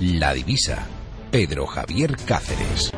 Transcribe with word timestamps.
La 0.00 0.34
divisa. 0.34 0.86
Pedro 1.30 1.66
Javier 1.66 2.16
Cáceres. 2.26 2.92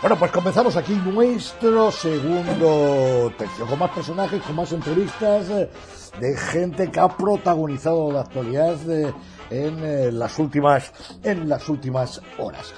Bueno, 0.00 0.18
pues 0.18 0.32
comenzamos 0.32 0.74
aquí 0.76 0.94
nuestro 0.94 1.92
segundo 1.92 3.30
tercio, 3.36 3.66
con 3.66 3.78
más 3.78 3.90
personajes, 3.90 4.40
con 4.40 4.56
más 4.56 4.72
entrevistas 4.72 5.50
eh, 5.50 5.70
de 6.18 6.34
gente 6.34 6.90
que 6.90 6.98
ha 6.98 7.14
protagonizado 7.14 8.10
la 8.10 8.22
actualidad 8.22 8.76
eh, 8.90 9.12
en 9.52 9.84
eh, 9.84 10.12
las 10.12 10.38
últimas 10.38 10.92
en 11.22 11.48
las 11.48 11.68
últimas 11.68 12.20
horas. 12.38 12.72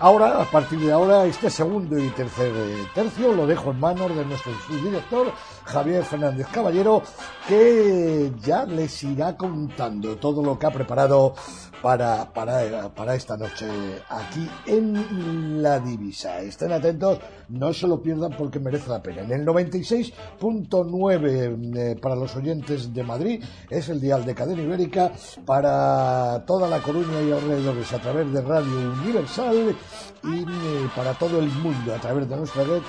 ahora, 0.00 0.42
a 0.42 0.50
partir 0.50 0.80
de 0.80 0.92
ahora, 0.92 1.24
este 1.24 1.48
segundo 1.48 1.96
y 1.96 2.08
tercer 2.10 2.52
tercio 2.94 3.32
lo 3.32 3.46
dejo 3.46 3.70
en 3.70 3.80
manos 3.80 4.14
de 4.14 4.24
nuestro 4.24 4.52
subdirector 4.66 5.32
Javier 5.64 6.04
Fernández 6.04 6.46
Caballero, 6.52 7.02
que 7.46 8.32
ya 8.42 8.64
les 8.64 9.02
irá 9.04 9.36
contando 9.36 10.16
todo 10.16 10.42
lo 10.42 10.58
que 10.58 10.66
ha 10.66 10.70
preparado 10.70 11.34
para, 11.82 12.32
para, 12.32 12.88
para 12.94 13.16
esta 13.16 13.36
noche 13.36 13.66
aquí 14.08 14.48
en 14.66 15.62
La 15.62 15.78
Divisa. 15.80 16.40
Estén 16.40 16.72
atentos, 16.72 17.18
no 17.48 17.74
se 17.74 17.88
lo 17.88 18.00
pierdan 18.00 18.32
porque 18.38 18.60
merece 18.60 18.88
la 18.88 19.02
pena. 19.02 19.22
En 19.22 19.32
el 19.32 19.44
96.9 19.44 21.76
eh, 21.76 21.96
para 22.00 22.14
los 22.14 22.36
oyentes 22.36 22.94
de 22.94 23.02
Madrid 23.02 23.42
es 23.68 23.88
el 23.88 24.00
dial 24.00 24.24
de 24.24 24.32
cadena 24.34 24.62
ibérica 24.62 25.10
para 25.44 26.44
toda 26.46 26.68
la 26.68 26.80
Coruña 26.80 27.20
y 27.20 27.32
alrededores 27.32 27.92
a 27.92 27.98
través 27.98 28.32
de 28.32 28.40
Radio 28.40 28.92
Universal 29.02 29.74
y 30.22 30.42
eh, 30.42 30.88
para 30.94 31.14
todo 31.14 31.40
el 31.40 31.48
mundo 31.48 31.94
a 31.94 31.98
través 31.98 32.28
de 32.28 32.36
nuestra 32.36 32.62
red 32.62 32.82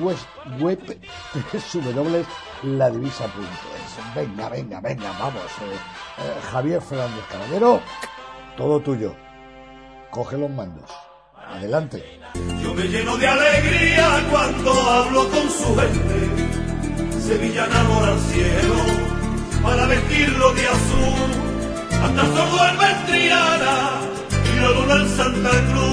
web, 0.00 0.16
web 0.60 0.80
www.ladivisa.es. 1.72 4.14
Venga, 4.16 4.48
venga, 4.48 4.80
venga, 4.80 5.12
vamos. 5.20 5.44
Eh, 5.62 5.78
Javier 6.50 6.82
Fernández 6.82 7.24
Caballero 7.30 7.80
todo 8.60 8.78
tuyo. 8.80 9.16
Coge 10.10 10.36
los 10.36 10.50
mandos. 10.50 10.90
Adelante. 11.48 12.04
Yo 12.62 12.74
me 12.74 12.82
lleno 12.82 13.16
de 13.16 13.26
alegría 13.26 14.06
cuando 14.30 14.70
hablo 14.70 15.22
con 15.30 15.48
su 15.48 15.74
gente. 15.80 17.20
Sevilla 17.26 17.64
enamora 17.64 18.08
al 18.12 18.20
cielo 18.20 18.74
para 19.62 19.86
vestirlo 19.86 20.52
de 20.52 20.66
azul. 20.76 21.30
Hasta 22.04 22.22
sordo 22.34 22.58
en 22.68 23.06
Triana 23.06 23.76
y 24.30 24.60
la 24.60 24.70
luna 24.76 24.94
en 24.96 25.08
Santa 25.08 25.50
Cruz. 25.72 25.89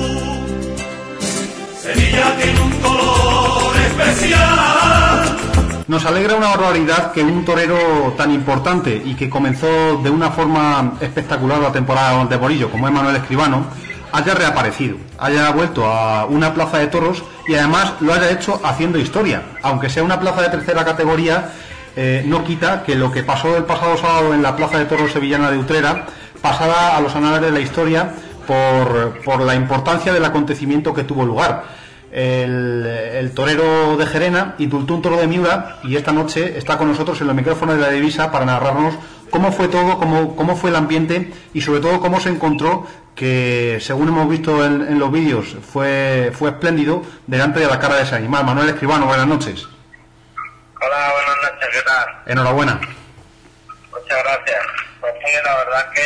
Nos 5.87 6.05
alegra 6.05 6.35
una 6.35 6.49
barbaridad 6.49 7.13
que 7.13 7.23
un 7.23 7.45
torero 7.45 8.13
tan 8.17 8.31
importante 8.31 9.01
y 9.03 9.15
que 9.15 9.29
comenzó 9.29 9.97
de 10.03 10.09
una 10.09 10.31
forma 10.31 10.93
espectacular 10.99 11.59
la 11.59 11.71
temporada 11.71 12.25
de 12.25 12.37
Morillo, 12.37 12.69
como 12.69 12.87
es 12.87 12.93
Manuel 12.93 13.15
Escribano, 13.15 13.65
haya 14.11 14.33
reaparecido, 14.33 14.97
haya 15.17 15.49
vuelto 15.51 15.85
a 15.85 16.25
una 16.25 16.53
plaza 16.53 16.79
de 16.79 16.87
toros 16.87 17.23
y 17.47 17.55
además 17.55 17.93
lo 18.01 18.13
haya 18.13 18.29
hecho 18.31 18.59
haciendo 18.63 18.99
historia. 18.99 19.43
Aunque 19.63 19.89
sea 19.89 20.03
una 20.03 20.19
plaza 20.19 20.41
de 20.41 20.49
tercera 20.49 20.83
categoría, 20.83 21.51
eh, 21.95 22.23
no 22.25 22.43
quita 22.43 22.83
que 22.83 22.95
lo 22.95 23.11
que 23.11 23.23
pasó 23.23 23.55
el 23.55 23.63
pasado 23.63 23.97
sábado 23.97 24.33
en 24.33 24.43
la 24.43 24.55
plaza 24.57 24.77
de 24.77 24.85
toros 24.85 25.11
sevillana 25.11 25.51
de 25.51 25.57
Utrera 25.57 26.05
pasara 26.41 26.97
a 26.97 27.01
los 27.01 27.15
anales 27.15 27.41
de 27.41 27.51
la 27.51 27.59
historia 27.61 28.11
por, 28.45 29.21
por 29.23 29.41
la 29.41 29.55
importancia 29.55 30.11
del 30.11 30.25
acontecimiento 30.25 30.93
que 30.93 31.03
tuvo 31.03 31.25
lugar 31.25 31.86
el, 32.11 33.31
torero 33.35 33.97
de 33.97 34.05
Jerena 34.05 34.55
y 34.57 34.67
Tultún 34.67 35.01
Toro 35.01 35.17
de 35.17 35.27
Miura 35.27 35.79
y 35.83 35.95
esta 35.95 36.11
noche 36.11 36.57
está 36.57 36.77
con 36.77 36.87
nosotros 36.87 37.19
en 37.21 37.27
los 37.27 37.35
micrófonos 37.35 37.75
de 37.75 37.81
la 37.81 37.89
divisa 37.89 38.31
para 38.31 38.45
narrarnos 38.45 38.95
cómo 39.29 39.51
fue 39.51 39.67
todo, 39.67 39.97
cómo, 39.97 40.35
cómo 40.35 40.55
fue 40.55 40.69
el 40.69 40.75
ambiente 40.75 41.31
y 41.53 41.61
sobre 41.61 41.81
todo 41.81 41.99
cómo 41.99 42.19
se 42.19 42.29
encontró 42.29 42.85
que 43.17 43.79
según 43.81 44.09
hemos 44.09 44.29
visto 44.29 44.63
en, 44.63 44.99
los 44.99 45.11
vídeos 45.11 45.55
fue, 45.73 46.31
fue 46.37 46.51
espléndido 46.51 47.03
delante 47.25 47.59
de 47.59 47.67
la 47.67 47.79
cara 47.79 47.95
de 47.95 48.03
ese 48.03 48.15
animal. 48.15 48.45
Manuel 48.45 48.69
Escribano, 48.69 49.07
buenas 49.07 49.25
noches. 49.25 49.67
Hola, 50.79 51.11
buenas 51.13 51.51
noches, 51.51 51.69
¿qué 51.71 51.81
tal? 51.81 52.05
Enhorabuena. 52.27 52.79
Muchas 53.91 54.23
gracias. 54.23 54.59
Pues 55.01 55.13
la 55.43 55.57
verdad 55.57 55.91
que, 55.93 56.03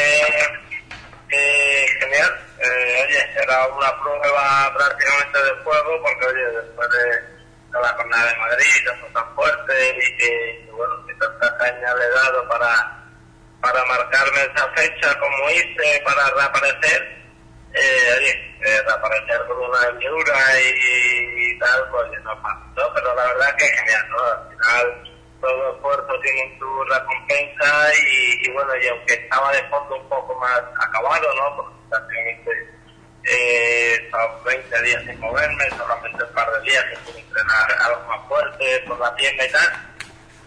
era 3.51 3.67
una 3.67 4.01
prueba 4.01 4.73
prácticamente 4.77 5.43
de 5.43 5.55
fuego, 5.63 6.01
porque, 6.01 6.25
oye, 6.25 6.61
después 6.61 6.89
de, 6.89 7.31
la 7.71 7.87
jornada 7.89 8.31
de 8.31 8.37
Madrid, 8.37 8.83
que 8.83 8.97
fue 8.99 9.09
tan 9.09 9.35
fuerte 9.35 9.97
y 9.97 10.17
que, 10.17 10.69
bueno, 10.71 11.05
que 11.05 11.13
tanta 11.15 11.57
caña 11.57 11.95
le 11.95 12.05
he 12.05 12.09
dado 12.09 12.47
para, 12.47 13.03
para 13.61 13.85
marcarme 13.85 14.41
esa 14.43 14.67
fecha 14.75 15.19
como 15.19 15.49
hice 15.49 16.01
para 16.03 16.29
reaparecer, 16.31 17.17
eh, 17.73 18.15
oye, 18.17 18.55
eh, 18.61 18.81
reaparecer 18.85 19.45
con 19.47 19.57
una 19.57 19.79
hembra 19.87 20.61
y, 20.61 21.59
tal, 21.59 21.89
pues 21.91 22.23
no 22.23 22.41
pasó, 22.41 22.93
pero 22.93 23.15
la 23.15 23.25
verdad 23.27 23.55
que 23.55 23.65
genial, 23.65 24.09
¿no? 24.09 24.23
Al 24.23 24.49
final 24.49 25.17
todo 25.39 25.75
esfuerzo 25.75 26.19
tiene 26.21 26.59
su 26.59 26.83
recompensa 26.83 27.91
y, 27.95 28.47
y, 28.47 28.51
bueno, 28.51 28.75
y 28.75 28.87
aunque 28.87 29.13
estaba 29.13 29.51
de 29.53 29.63
fondo 29.69 29.95
un 29.95 30.09
poco 30.09 30.35
más 30.39 30.61
acabado, 30.79 31.33
¿no? 31.35 31.55
Porque 31.55 31.75
prácticamente 31.89 32.80
eh, 33.23 34.09
20 34.45 34.81
días 34.81 35.03
sin 35.03 35.19
moverme, 35.19 35.69
solamente 35.77 36.23
un 36.23 36.33
par 36.33 36.51
de 36.51 36.69
días 36.69 36.83
que 36.85 36.97
pude 36.99 37.19
entrenar 37.19 37.71
algo 37.81 38.07
más 38.07 38.27
fuerte 38.27 38.83
por 38.87 38.99
la 38.99 39.15
pierna 39.15 39.45
y 39.45 39.51
tal. 39.51 39.87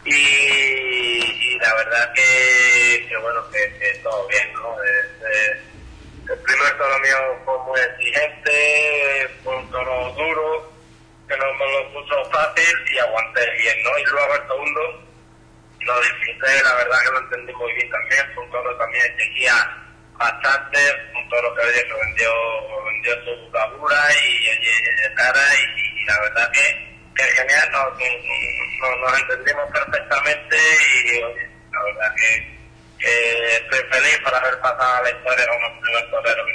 Y, 0.07 1.59
la 1.59 1.75
verdad 1.75 2.13
que, 2.15 3.07
que 3.09 3.17
bueno, 3.19 3.41
que, 3.51 4.01
todo 4.03 4.27
bien, 4.29 4.53
¿no? 4.55 4.77
el 4.83 6.39
primer 6.41 6.79
toro 6.79 6.99
mío 7.01 7.17
fue 7.45 7.59
muy 7.65 7.81
exigente, 7.81 9.29
fue 9.43 9.57
un 9.57 9.71
toro 9.71 10.13
duro, 10.13 10.73
que 11.29 11.37
no 11.37 11.55
me 11.55 11.73
lo 11.73 11.93
puso 11.93 12.31
fácil 12.31 12.75
y 12.93 12.99
aguanté 12.99 13.51
bien, 13.59 13.83
¿no? 13.83 13.99
Y 13.99 14.05
luego 14.05 14.35
el 14.35 14.49
segundo 14.49 15.05
lo 15.81 16.01
disfruté, 16.01 16.63
la 16.63 16.75
verdad 16.75 16.99
que 17.05 17.13
lo 17.13 17.19
entendí 17.21 17.53
muy 17.55 17.73
bien 17.75 17.91
también, 17.91 18.35
fue 18.35 18.45
un 18.45 18.51
toro 18.51 18.77
también 18.77 19.05
exigía 19.07 19.53
bastante, 20.17 20.79
toro 21.35 21.55
que 21.55 21.63
que 21.63 21.95
vendió, 21.95 22.31
vendió 22.85 23.15
su 23.25 23.51
cabura 23.51 23.97
y, 24.23 24.45
de 25.03 25.15
cara 25.15 25.41
y, 25.77 26.05
la 26.05 26.21
verdad 26.21 26.53
que, 26.53 26.95
que 27.17 27.23
genial, 27.25 27.71
nos, 27.73 29.01
nos, 29.01 29.21
entendimos 29.21 29.71
perfectamente 29.73 30.57
y 31.05 31.21
la 31.21 31.83
verdad 31.83 32.15
que, 32.17 32.59
que, 33.01 33.57
estoy 33.57 33.81
feliz 33.91 34.19
por 34.23 34.35
haber 34.35 34.61
pasado 34.61 35.03
la 35.03 35.11
historia 35.11 35.47
como 35.47 35.67
el 35.67 35.81
primer 35.81 36.11
torero 36.11 36.47
que 36.47 36.53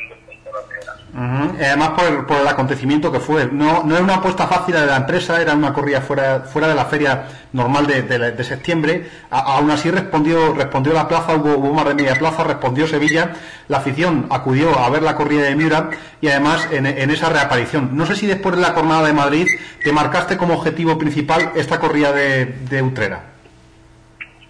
Además 1.15 1.89
por, 2.27 2.37
el 2.37 2.47
acontecimiento 2.47 3.11
que 3.11 3.19
fue. 3.19 3.47
No, 3.51 3.83
no 3.83 3.95
era 3.95 4.03
una 4.03 4.15
apuesta 4.15 4.47
fácil 4.47 4.75
de 4.75 4.85
la 4.85 4.97
empresa, 4.97 5.41
era 5.41 5.53
una 5.53 5.73
corrida 5.73 6.01
fuera, 6.01 6.41
fuera 6.41 6.67
de 6.67 6.75
la 6.75 6.85
feria 6.85 7.27
normal 7.51 7.87
de, 7.87 8.43
septiembre. 8.43 9.09
aún 9.29 9.71
así 9.71 9.89
respondió, 9.89 10.53
respondió 10.53 10.93
la 10.93 11.07
plaza, 11.07 11.35
hubo, 11.35 11.55
hubo, 11.57 11.73
más 11.73 11.85
de 11.85 11.95
media 11.95 12.15
plaza, 12.15 12.43
respondió 12.43 12.87
Sevilla. 12.87 13.33
La 13.67 13.77
afición 13.77 14.27
acudió 14.29 14.77
a 14.77 14.89
ver 14.89 15.01
la 15.01 15.15
corrida 15.15 15.43
de 15.43 15.55
Miura 15.55 15.89
y 16.21 16.27
además 16.27 16.67
en, 16.71 16.85
esa 16.85 17.29
reaparición. 17.29 17.97
No 17.97 18.05
sé 18.05 18.15
si 18.15 18.27
después 18.27 18.55
de 18.55 18.61
la 18.61 18.71
jornada 18.71 19.07
de 19.07 19.13
Madrid 19.13 19.47
te 19.83 19.91
marcaste 19.91 20.37
como 20.37 20.53
objetivo 20.53 20.97
principal 20.97 21.51
esta 21.55 21.79
corrida 21.79 22.11
de, 22.11 22.45
de 22.45 22.81
Utrera. 22.81 23.23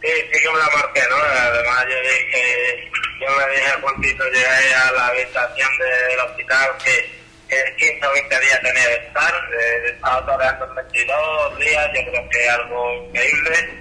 Sí, 0.02 0.08
sí 0.08 0.40
que 0.42 0.50
me 0.52 0.58
la 0.58 0.70
marqué, 0.76 1.02
¿no? 1.10 1.16
Además 1.16 1.86
yo 1.90 1.96
dije 2.02 2.90
yo 3.20 3.28
le 3.40 3.56
dije 3.56 3.68
a 3.68 3.82
Juancito, 3.82 4.24
llegué 4.26 4.74
a 4.74 4.92
la 4.92 5.08
habitación 5.08 5.70
del 5.78 6.20
hospital 6.20 6.70
que, 6.84 7.20
que 7.50 7.76
15 7.78 8.08
o 8.08 8.14
20 8.14 8.40
días 8.40 8.62
tenía 8.62 8.88
que 8.88 9.08
estar, 9.08 9.34
eh, 9.34 9.82
he 9.86 9.90
estado 9.90 10.26
toreando 10.26 10.74
22 10.74 11.60
días, 11.60 11.88
yo 11.94 12.12
creo 12.12 12.30
que 12.30 12.44
es 12.44 12.50
algo 12.50 12.94
increíble, 12.94 13.80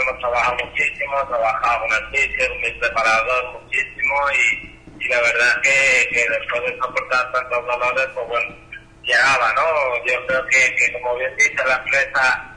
hemos 0.00 0.18
trabajado 0.20 0.56
muchísimo, 0.64 1.20
he 1.20 1.26
trabajado 1.26 1.80
con 1.80 1.92
el 1.92 2.20
sitio, 2.20 2.48
con 2.48 2.60
mi 2.60 2.70
preparador 2.72 3.62
muchísimo 3.62 4.14
y, 4.32 5.04
y 5.04 5.08
la 5.08 5.20
verdad 5.20 5.60
que, 5.62 6.08
que 6.10 6.28
después 6.28 6.62
de 6.62 6.78
soportar 6.78 7.32
tantos 7.32 7.66
dolores, 7.66 8.06
pues 8.14 8.28
bueno, 8.28 8.56
llegaba, 9.02 9.52
¿no? 9.54 10.04
Yo 10.06 10.26
creo 10.26 10.46
que, 10.46 10.92
como 10.92 11.16
bien 11.16 11.34
dice 11.36 11.64
la 11.66 11.76
empresa, 11.76 12.56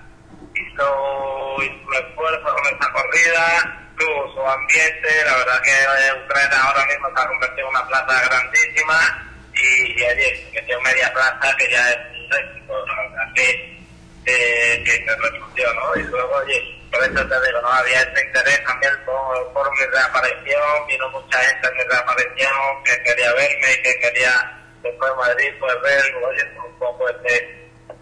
hizo 0.55 1.63
y 1.63 1.83
su 1.83 1.93
esfuerzo 1.93 2.43
con 2.43 2.73
esta 2.73 2.91
corrida, 2.91 3.90
su 4.33 4.41
ambiente, 4.41 5.25
la 5.25 5.37
verdad 5.37 5.61
que 5.61 6.23
Ucrania 6.25 6.61
ahora 6.63 6.85
mismo 6.85 7.07
se 7.15 7.21
ha 7.21 7.27
convertido 7.27 7.67
en 7.67 7.75
una 7.75 7.87
plaza 7.87 8.21
grandísima 8.25 9.31
y, 9.53 9.99
y 9.99 10.03
oye, 10.03 10.49
metió 10.53 10.81
media 10.81 11.13
plaza 11.13 11.55
que 11.57 11.71
ya 11.71 11.89
es 11.89 11.97
un 12.13 12.33
éxito, 12.33 12.85
la 12.85 12.95
verdad 13.01 13.33
que, 13.35 13.79
que, 14.25 14.83
que 14.83 15.05
se 15.05 15.15
resultó, 15.15 15.73
¿no? 15.73 15.95
Y 15.95 16.03
luego, 16.03 16.35
oye, 16.35 16.81
por 16.91 17.03
eso 17.03 17.27
te 17.27 17.47
digo, 17.47 17.61
¿no? 17.61 17.67
Había 17.69 18.01
este 18.01 18.25
interés 18.25 18.63
también 18.65 18.93
por, 19.05 19.53
por 19.53 19.71
mi 19.71 19.85
reaparición, 19.85 20.87
vino 20.87 21.09
mucha 21.09 21.39
gente 21.39 21.67
en 21.67 21.77
mi 21.77 21.83
reaparición 21.83 22.83
que 22.83 23.03
quería 23.03 23.33
verme 23.33 23.73
y 23.73 23.81
que 23.81 23.99
quería 23.99 24.61
después 24.81 25.11
de 25.11 25.17
Madrid 25.17 25.51
pues 25.59 25.81
ver, 25.81 26.15
oye, 26.15 26.43
un 26.65 26.79
poco 26.79 27.07
este 27.09 27.60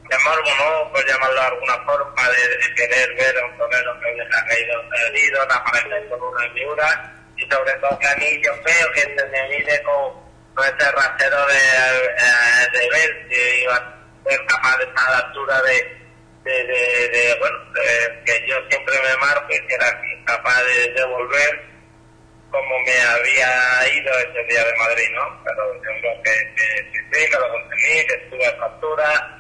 llamarlo, 0.10 0.44
¿no? 0.58 0.92
Por 0.92 1.06
llamarlo 1.08 1.42
de 1.42 1.48
alguna 1.48 1.78
forma, 1.86 2.30
de, 2.30 2.48
de 2.58 2.76
querer 2.76 3.14
ver 3.16 3.38
a 3.38 3.46
un 3.46 3.58
torero 3.58 4.00
que 4.00 4.22
ha 4.22 4.46
caído 4.46 4.84
herido, 5.08 5.42
aparecer 5.44 6.10
con 6.10 6.22
una 6.22 6.50
figura 6.54 7.16
y 7.38 7.50
sobre 7.50 7.74
todo 7.74 7.98
que 8.00 8.08
a 8.08 8.16
mí 8.16 8.42
yo 8.44 8.52
creo 8.64 8.92
que 8.94 9.02
se 9.02 9.26
me 9.28 9.48
mide 9.50 9.82
con, 9.84 10.14
con 10.56 10.66
ese 10.66 10.92
rasero 10.92 11.46
de, 11.48 11.58
eh, 11.58 12.68
de 12.74 12.90
ver 12.90 13.26
si 13.30 13.62
iba 13.64 13.76
a 13.76 13.96
ser 14.30 14.46
capaz 14.46 14.78
de 14.78 14.84
estar 14.86 15.08
a 15.08 15.12
la 15.12 15.18
altura 15.28 15.62
de, 15.62 15.98
de, 16.44 16.64
de, 16.66 17.10
de 17.10 17.36
bueno, 17.40 17.58
de- 17.74 18.24
que 18.26 18.48
yo 18.48 18.56
siempre 18.70 18.96
me 19.02 19.18
marco 19.18 19.48
y 19.54 19.68
que 19.68 19.76
era 19.76 20.02
capaz 20.26 20.62
de 20.64 20.92
devolver 20.94 21.70
como 22.52 22.80
me 22.80 23.00
había 23.02 23.94
ido 23.94 24.12
ese 24.20 24.44
día 24.50 24.64
de 24.66 24.76
Madrid, 24.78 25.08
¿no? 25.14 25.44
Pero 25.46 25.74
yo 25.76 25.82
creo 25.82 26.24
que, 26.24 26.56
que, 26.56 26.92
que 26.92 27.00
sí, 27.20 27.30
que 27.30 27.38
lo 27.38 27.48
conseguí, 27.50 28.08
que 28.08 28.14
estuve 28.16 28.46
a 28.48 28.52
factura, 28.58 29.39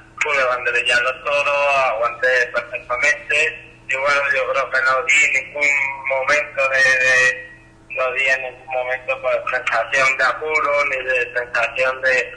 banderillar 0.50 1.01
los 1.01 1.24
toros, 1.24 1.75
aguanté 1.95 2.27
perfectamente 2.54 3.66
y 3.88 3.95
bueno, 3.95 4.21
yo 4.36 4.51
creo 4.51 4.69
que 4.69 4.77
no 4.81 5.04
di 5.06 5.39
ningún 5.39 5.68
momento 6.10 6.62
de, 6.69 6.77
de 6.77 7.50
no 7.95 8.12
di 8.13 8.25
en 8.27 8.42
ningún 8.44 8.68
momento 8.74 9.21
pues 9.21 9.38
sensación 9.51 10.18
de 10.18 10.24
apuro 10.25 10.71
ni 10.92 10.98
de 11.06 11.33
sensación 11.33 12.01
de 12.01 12.31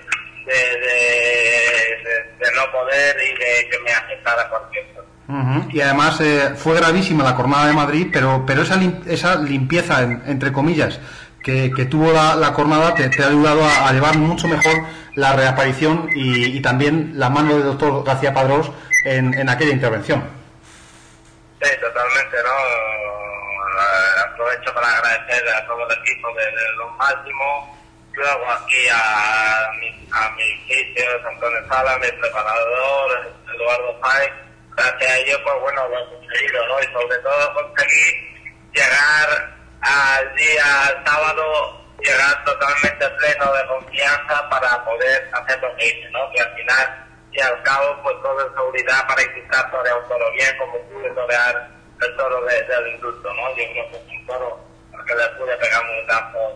de, 0.44 0.55
de, 0.55 2.05
de- 2.38 2.52
no 2.56 2.73
poder 2.73 3.17
y 3.23 3.31
de 3.38 3.69
que 3.70 3.79
me 3.84 3.93
afectara 3.93 4.49
cualquier 4.49 4.84
cosa. 4.93 5.06
Ujú. 5.29 5.70
Y 5.70 5.81
además 5.81 6.20
eh, 6.20 6.55
fue 6.56 6.75
gravísima 6.75 7.23
la 7.23 7.34
jornada 7.34 7.67
de 7.67 7.73
Madrid, 7.75 8.08
pero, 8.12 8.43
pero 8.44 8.62
esa, 8.62 8.75
lim- 8.76 9.02
esa 9.06 9.37
limpieza, 9.37 10.02
en- 10.02 10.20
entre 10.26 10.50
comillas, 10.52 10.99
que, 11.44 11.70
que 11.75 11.84
tuvo 11.84 12.11
la, 12.12 12.34
la 12.34 12.49
jornada 12.49 12.93
te, 12.94 13.08
te 13.08 13.23
ha 13.23 13.29
ayudado 13.29 13.64
a, 13.64 13.88
a 13.88 13.93
llevar 13.93 14.17
mucho 14.17 14.49
mejor 14.49 14.84
la 15.14 15.32
reaparición 15.34 16.08
y, 16.14 16.56
y 16.56 16.62
también 16.62 17.12
la 17.14 17.28
mano 17.28 17.54
del 17.54 17.64
doctor 17.64 18.04
García 18.04 18.32
Padrós 18.32 18.70
en, 19.04 19.48
aquella 19.48 19.72
intervención. 19.72 20.22
Sí, 21.62 21.70
totalmente, 21.80 22.36
¿no? 22.42 22.50
Eh, 22.50 24.22
Aprovecho 24.32 24.74
para 24.74 24.96
agradecer 24.96 25.48
a 25.48 25.66
todo 25.66 25.88
el 25.88 25.98
equipo 25.98 26.28
de, 26.34 26.44
de 26.44 26.72
Los 26.76 26.96
Máximos, 26.96 27.68
luego 28.14 28.50
aquí 28.50 28.88
a 28.92 29.70
mi, 29.78 30.08
a 30.12 30.30
mi 30.30 30.42
Antonio 31.28 31.68
Sala, 31.68 31.98
mi 31.98 32.10
preparador, 32.20 33.32
Eduardo 33.54 34.00
Páez, 34.00 34.32
gracias 34.76 35.10
a 35.10 35.18
ellos, 35.18 35.40
pues 35.44 35.60
bueno, 35.60 35.88
lo 35.88 35.98
he 35.98 36.08
conseguido, 36.08 36.66
¿no? 36.66 36.80
Y 36.80 36.92
sobre 36.92 37.18
todo 37.18 37.54
conseguí 37.54 38.32
llegar 38.74 39.54
al 39.80 40.34
día 40.36 41.02
sábado, 41.04 41.81
llegar 42.02 42.44
totalmente 42.44 43.08
pleno 43.10 43.52
de 43.52 43.66
confianza 43.66 44.49
para 44.50 44.84
poder 44.84 45.31
hacer 45.32 45.60
lo 45.60 45.75
hice, 45.78 46.10
¿no? 46.10 46.31
Que 46.32 46.40
al 46.43 46.54
final 46.54 47.06
y 47.32 47.40
al 47.40 47.62
cabo, 47.62 48.02
pues 48.02 48.16
todo 48.22 48.46
en 48.46 48.54
seguridad 48.54 49.06
para 49.06 49.22
un 49.96 50.08
toro 50.08 50.32
bien, 50.32 50.56
como 50.58 50.78
pude 50.88 51.10
torear 51.12 51.69
el 52.00 52.16
toro 52.16 52.43
de- 52.44 52.62
del 52.64 52.87
indulto, 52.88 53.32
¿no? 53.34 53.49
Yo 53.50 53.64
creo 53.72 53.90
que 53.90 53.96
es 53.96 54.06
un 54.08 54.26
toro 54.26 54.60
que 55.06 55.14
le 55.14 55.28
pude 55.31 55.56
pegar 55.56 55.84
muletazos, 55.87 56.52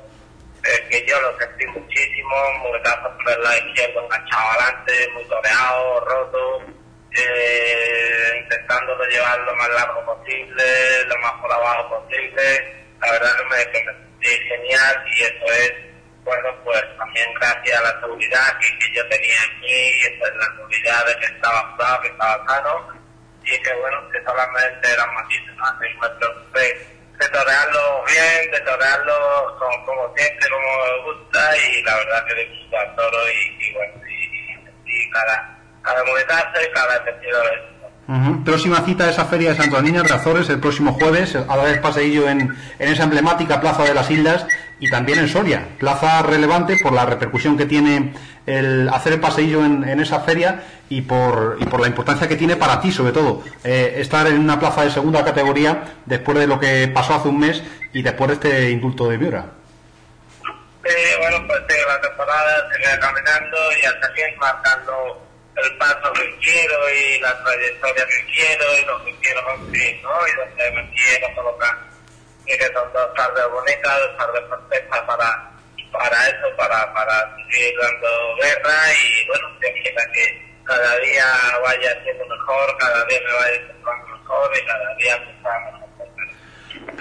eh, 0.65 0.87
que 0.91 1.07
yo 1.07 1.21
lo 1.21 1.37
sentí 1.39 1.67
muchísimo, 1.67 2.35
muletazos 2.63 3.13
por 3.23 3.33
el 3.33 3.43
lado 3.43 3.57
izquierdo 3.69 4.03
enganchado 4.05 4.51
adelante, 4.51 5.09
muy 5.15 5.25
toreado, 5.25 6.01
roto, 6.01 6.63
eh, 7.17 8.41
intentándolo 8.43 9.05
llevar 9.07 9.39
lo 9.41 9.55
más 9.57 9.69
largo 9.71 10.05
posible, 10.05 11.05
lo 11.07 11.19
más 11.19 11.33
por 11.41 11.53
abajo 11.53 12.01
posible, 12.01 12.85
la 13.01 13.11
verdad 13.13 13.31
que 13.37 13.45
me, 13.45 13.71
que 13.73 13.85
me 13.85 13.93
sentí 14.27 14.49
genial 14.49 15.05
y 15.07 15.23
eso 15.23 15.47
es 15.47 15.73
bueno, 16.25 16.49
pues 16.65 16.83
también 16.99 17.33
gracias 17.35 17.79
a 17.79 17.83
la 17.83 18.01
seguridad 18.01 18.59
que, 18.59 18.93
yo 18.93 19.09
tenía 19.09 19.37
aquí, 19.43 20.17
pues, 20.19 20.35
la 20.35 20.47
seguridad 20.57 21.07
de 21.07 21.17
que 21.19 21.27
estaba 21.27 21.77
curado, 21.77 22.01
que 22.03 22.09
estaba 22.09 22.47
sano, 22.49 22.89
y 23.45 23.63
que 23.63 23.75
bueno, 23.75 24.11
que 24.11 24.25
solamente 24.25 24.93
eran 24.93 25.15
matices. 25.15 25.55
Que 25.81 25.95
me 25.95 26.09
preocupé 26.19 26.87
de 27.17 27.29
torearlo 27.29 28.05
bien, 28.07 28.51
de 28.51 28.61
torearlo 28.61 29.57
como, 29.57 29.87
como 29.87 30.17
siempre, 30.17 30.49
como 30.49 30.85
me 30.85 31.13
gusta, 31.13 31.57
y 31.59 31.83
la 31.83 31.95
verdad 31.95 32.27
que 32.27 32.35
disfruto 32.35 32.77
al 32.77 32.97
toro 32.97 33.31
y, 33.31 33.65
y 33.65 33.75
bueno, 33.75 34.03
y, 34.09 34.59
y 34.85 35.11
cada, 35.11 35.59
cada 35.83 36.05
muletazo 36.05 36.61
y 36.61 36.73
cada 36.73 37.05
sentido 37.05 37.41
de. 38.09 38.45
Próxima 38.45 38.81
cita 38.83 39.11
esa 39.11 39.25
feria 39.25 39.51
de 39.51 39.57
Santo 39.57 39.83
Niñas 39.83 40.05
de 40.05 40.15
Azores 40.15 40.49
el 40.49 40.61
próximo 40.61 40.93
jueves, 40.93 41.35
a 41.35 41.57
la 41.57 41.65
vez 41.65 41.79
paseillo 41.79 42.29
en, 42.29 42.57
en 42.79 42.89
esa 42.89 43.05
emblemática 43.05 43.61
Plaza 43.61 43.83
de 43.85 43.95
las 43.95 44.11
Islas 44.11 44.47
y 44.79 44.91
también 44.91 45.19
en 45.19 45.29
Soria, 45.29 45.67
plaza 45.79 46.23
relevante 46.23 46.77
por 46.83 46.93
la 46.93 47.07
repercusión 47.07 47.57
que 47.57 47.67
tiene 47.67 48.13
el 48.45 48.89
hacer 48.91 49.15
el 49.15 49.21
paseillo 49.21 49.65
en, 49.65 49.89
en 49.89 50.01
esa 50.01 50.21
feria 50.21 50.63
y 50.89 51.03
por, 51.03 51.57
y 51.61 51.65
por 51.65 51.81
la 51.81 51.89
importancia 51.89 52.29
que 52.29 52.37
tiene 52.37 52.57
para 52.57 52.81
ti 52.81 52.93
sobre 52.93 53.13
todo, 53.13 53.43
eh, 53.65 53.95
estar 53.97 54.27
en 54.27 54.39
una 54.39 54.61
plaza 54.61 54.85
de 54.85 54.91
segunda 54.91 55.25
categoría 55.25 55.95
después 56.05 56.39
de 56.39 56.47
lo 56.47 56.61
que 56.61 56.89
pasó 56.89 57.15
hace 57.15 57.29
un 57.29 57.41
mes 57.41 57.63
y 57.93 58.03
después 58.03 58.29
de 58.29 58.35
este 58.35 58.71
indulto 58.71 59.09
de 59.09 59.19
Miura. 59.19 59.47
Eh, 60.85 61.17
bueno, 61.19 61.45
pues 61.49 61.61
eh, 61.69 61.83
la 61.89 62.01
temporada 62.01 62.69
sigue 62.73 62.99
caminando 63.01 63.57
y 63.83 63.87
hasta 63.87 64.07
aquí 64.07 64.21
marcando 64.39 65.26
el 65.57 65.77
paso 65.79 66.13
que 66.13 66.37
quiero 66.39 66.91
y 66.91 67.19
la 67.21 67.43
trayectoria 67.43 68.07
que 68.07 68.33
quiero 68.33 68.65
y 68.79 68.85
lo 68.85 69.05
quiero 69.21 69.45
conseguir, 69.45 70.03
¿no? 70.03 70.11
Y 70.27 70.33
donde 70.37 70.71
me 70.73 70.91
quiero 70.95 71.35
colocar. 71.35 71.77
Y 72.47 72.57
que 72.57 72.67
son 72.73 72.93
dos 72.93 73.15
tardes 73.15 73.49
bonitas, 73.51 73.99
dos 73.99 74.17
tardes 74.19 74.43
perfectas 74.51 75.01
para, 75.01 75.51
para 75.93 76.29
eso, 76.29 76.57
para, 76.57 76.93
para 76.93 77.37
seguir 77.37 77.75
dando 77.81 78.37
guerra 78.41 78.79
y 78.93 79.27
bueno, 79.29 79.49
que 79.61 79.73
quiera 79.83 80.03
que 80.13 80.47
cada 80.65 80.97
día 80.99 81.25
vaya 81.65 82.03
siendo 82.03 82.27
mejor, 82.27 82.77
cada 82.79 83.05
día 83.07 83.21
me 83.27 83.33
vaya 83.33 83.57
encontrando 83.57 84.19
mejor 84.19 84.51
y 84.57 84.67
cada 84.67 84.95
día 84.97 85.19
me 85.19 85.31
está 85.33 85.59
mejor. 85.61 85.87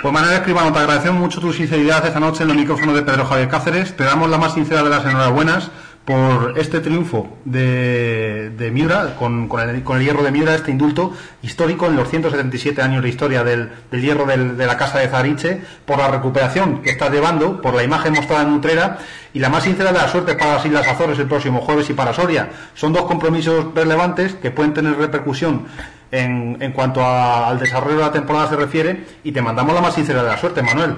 Pues 0.02 0.14
Manuel 0.14 0.36
Escribano, 0.36 0.74
te 0.74 0.80
agradecemos 0.80 1.20
mucho 1.20 1.40
tu 1.42 1.52
sinceridad 1.52 2.06
esta 2.06 2.20
noche 2.20 2.44
en 2.44 2.50
los 2.50 2.58
micrófonos 2.58 2.96
de 2.96 3.02
Pedro 3.02 3.26
Javier 3.26 3.50
Cáceres. 3.50 3.96
Te 3.96 4.04
damos 4.04 4.30
la 4.30 4.38
más 4.38 4.54
sincera 4.54 4.84
de 4.84 4.90
las 4.90 5.06
enhorabuenas 5.06 5.72
por 6.06 6.54
este 6.60 6.82
triunfo 6.82 7.36
de, 7.46 8.52
de 8.52 8.70
Miura, 8.70 9.16
con, 9.18 9.48
con 9.48 9.68
el, 9.68 9.84
con 9.84 9.98
el 9.98 10.04
hierro 10.04 10.22
de 10.22 10.30
Miura, 10.32 10.54
este 10.54 10.70
indulto 10.70 11.14
histórico 11.42 11.88
en 11.88 11.96
los 11.96 12.08
177 12.10 12.80
años 12.84 13.02
de 13.02 13.10
historia 13.10 13.44
del, 13.44 13.72
del 13.90 14.02
hierro 14.02 14.26
del- 14.26 14.56
de 14.56 14.68
la 14.68 14.78
Casa 14.78 15.00
de 15.00 15.08
Zariche, 15.08 15.62
por 15.86 15.98
la 15.98 16.08
recuperación 16.10 16.84
que 16.84 16.92
estás 16.92 17.10
llevando, 17.10 17.60
por 17.60 17.74
la 17.74 17.82
imagen 17.84 18.14
mostrada 18.14 18.44
en 18.44 18.54
Utrera 18.54 19.00
y 19.34 19.40
la 19.40 19.50
más 19.50 19.64
sincera 19.64 19.92
de 19.92 19.98
las 19.98 20.12
suertes 20.12 20.36
para 20.36 20.54
las 20.56 20.66
Islas 20.66 20.88
Azores 20.88 21.18
el 21.18 21.26
próximo 21.28 21.62
jueves 21.62 21.90
y 21.90 21.94
para 21.94 22.14
Soria. 22.14 22.50
Son 22.76 22.94
dos 22.94 23.06
compromisos 23.06 23.74
relevantes 23.74 24.36
que 24.36 24.52
pueden 24.52 24.76
tener 24.76 24.96
repercusión 24.98 25.66
en, 26.12 26.58
en 26.62 26.72
cuanto 26.72 27.02
a- 27.04 27.48
al 27.50 27.58
desarrollo 27.58 27.98
de 27.98 28.04
la 28.04 28.12
temporada 28.12 28.48
se 28.50 28.56
refiere 28.56 29.06
y 29.24 29.32
te 29.32 29.42
mandamos 29.42 29.74
la 29.74 29.82
más 29.82 29.96
sincera 29.96 30.22
de 30.22 30.30
la 30.30 30.38
suerte, 30.38 30.62
Manuel. 30.62 30.98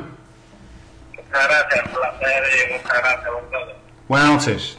Muchas 1.13 1.47
gracias, 1.47 1.85
un 1.85 1.91
placer 1.93 2.43
y 2.69 2.73
muchas 2.73 2.97
gracias 2.97 3.23
por 3.31 3.49
todo. 3.51 3.73
Buenas 4.09 4.27
noches. 4.29 4.77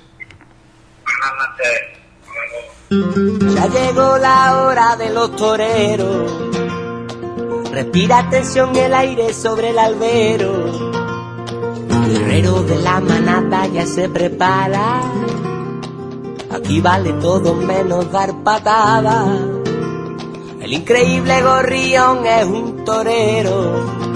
Ya 3.54 3.66
llegó 3.66 4.18
la 4.18 4.62
hora 4.62 4.96
de 4.96 5.10
los 5.10 5.36
toreros. 5.36 6.32
Respira 7.72 8.28
tensión 8.30 8.74
el 8.76 8.94
aire 8.94 9.34
sobre 9.34 9.70
el 9.70 9.78
albero. 9.78 10.66
El 11.90 12.12
guerrero 12.12 12.62
de 12.62 12.76
la 12.76 13.00
manada 13.00 13.66
ya 13.66 13.86
se 13.86 14.08
prepara. 14.08 15.00
Aquí 16.50 16.80
vale 16.80 17.12
todo 17.14 17.54
menos 17.54 18.10
dar 18.10 18.42
patadas. 18.42 19.28
El 20.60 20.72
increíble 20.72 21.42
gorrión 21.42 22.26
es 22.26 22.44
un 22.46 22.84
torero 22.84 24.08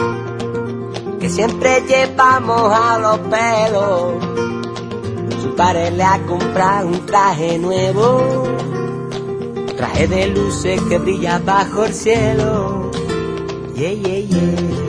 que 1.21 1.31
siempre 1.31 1.83
llevamos 1.83 2.73
a 2.75 2.99
los 2.99 3.19
pelos. 3.21 4.52
Su 5.43 5.57
padre 5.57 5.91
le 5.91 6.05
ha 6.05 6.25
comprado 6.25 6.87
un 6.87 7.05
traje 7.05 7.59
nuevo, 7.59 8.45
traje 9.77 10.07
de 10.07 10.29
luces 10.29 10.81
que 10.83 10.99
brilla 10.99 11.41
bajo 11.45 11.85
el 11.85 11.93
cielo. 11.93 12.93
Yeah, 13.75 13.93
yeah, 13.93 14.21
yeah. 14.21 14.82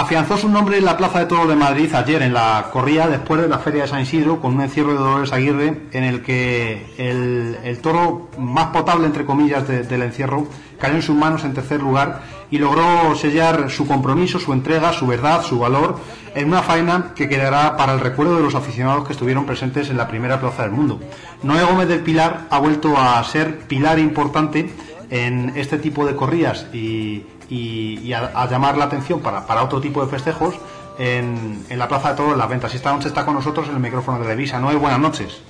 Afianzó 0.00 0.38
su 0.38 0.48
nombre 0.48 0.78
en 0.78 0.86
la 0.86 0.96
Plaza 0.96 1.18
de 1.18 1.26
Toros 1.26 1.46
de 1.46 1.56
Madrid 1.56 1.94
ayer 1.94 2.22
en 2.22 2.32
la 2.32 2.70
corrida 2.72 3.06
después 3.06 3.38
de 3.38 3.48
la 3.48 3.58
Feria 3.58 3.82
de 3.82 3.88
San 3.88 4.00
Isidro 4.00 4.40
con 4.40 4.54
un 4.54 4.62
encierro 4.62 4.92
de 4.92 4.98
Dolores 4.98 5.30
Aguirre 5.30 5.82
en 5.92 6.04
el 6.04 6.22
que 6.22 6.86
el, 6.96 7.78
toro 7.82 8.30
más 8.38 8.68
potable, 8.68 9.04
entre 9.04 9.26
comillas, 9.26 9.68
del 9.68 10.02
encierro 10.02 10.48
cayó 10.78 10.94
en 10.94 11.02
sus 11.02 11.14
manos 11.14 11.44
en 11.44 11.52
tercer 11.52 11.82
lugar 11.82 12.22
y 12.50 12.56
logró 12.56 13.14
sellar 13.14 13.70
su 13.70 13.86
compromiso, 13.86 14.40
su 14.40 14.54
entrega, 14.54 14.94
su 14.94 15.06
verdad, 15.06 15.42
su 15.42 15.58
valor 15.58 16.00
en 16.34 16.48
una 16.48 16.62
faena 16.62 17.12
que 17.14 17.28
quedará 17.28 17.76
para 17.76 17.92
el 17.92 18.00
recuerdo 18.00 18.36
de 18.36 18.42
los 18.42 18.54
aficionados 18.54 19.06
que 19.06 19.12
estuvieron 19.12 19.44
presentes 19.44 19.90
en 19.90 19.98
la 19.98 20.08
primera 20.08 20.40
plaza 20.40 20.62
del 20.62 20.72
mundo. 20.72 20.98
Noé 21.42 21.62
Gómez 21.62 21.88
del 21.88 22.00
Pilar 22.00 22.46
ha 22.48 22.58
vuelto 22.58 22.96
a 22.96 23.22
ser 23.24 23.58
pilar 23.66 23.98
importante 23.98 24.72
en 25.10 25.52
este 25.56 25.76
tipo 25.76 26.06
de 26.06 26.16
corridas 26.16 26.68
y, 26.72 27.26
a, 27.50 28.46
llamar 28.46 28.76
la 28.76 28.84
atención 28.84 29.20
para, 29.20 29.62
otro 29.62 29.80
tipo 29.80 30.04
de 30.04 30.10
festejos 30.10 30.54
en, 30.98 31.64
la 31.70 31.88
Plaza 31.88 32.10
de 32.10 32.16
Toros 32.16 32.32
en 32.32 32.38
las 32.38 32.48
Ventas. 32.48 32.74
Esta 32.74 32.92
noche 32.92 33.08
está 33.08 33.24
con 33.24 33.34
nosotros 33.34 33.68
en 33.68 33.74
el 33.74 33.80
micrófono 33.80 34.18
de 34.18 34.24
Televisa. 34.24 34.58
Noé, 34.58 34.76
buenas 34.76 35.00
noches. 35.00 35.42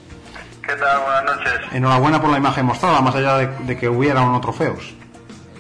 ¿Qué 0.63 0.75
tal? 0.77 1.01
Buenas 1.03 1.25
noches. 1.25 1.73
Enhorabuena 1.73 2.21
por 2.21 2.31
la 2.31 2.39
imagen 2.39 2.67
mostrada, 2.67 3.01
más 3.01 3.15
allá 3.15 3.37
de, 3.39 3.77
que 3.77 3.89
hubiera 3.89 4.23
unos 4.23 4.41
trofeos. 4.41 4.95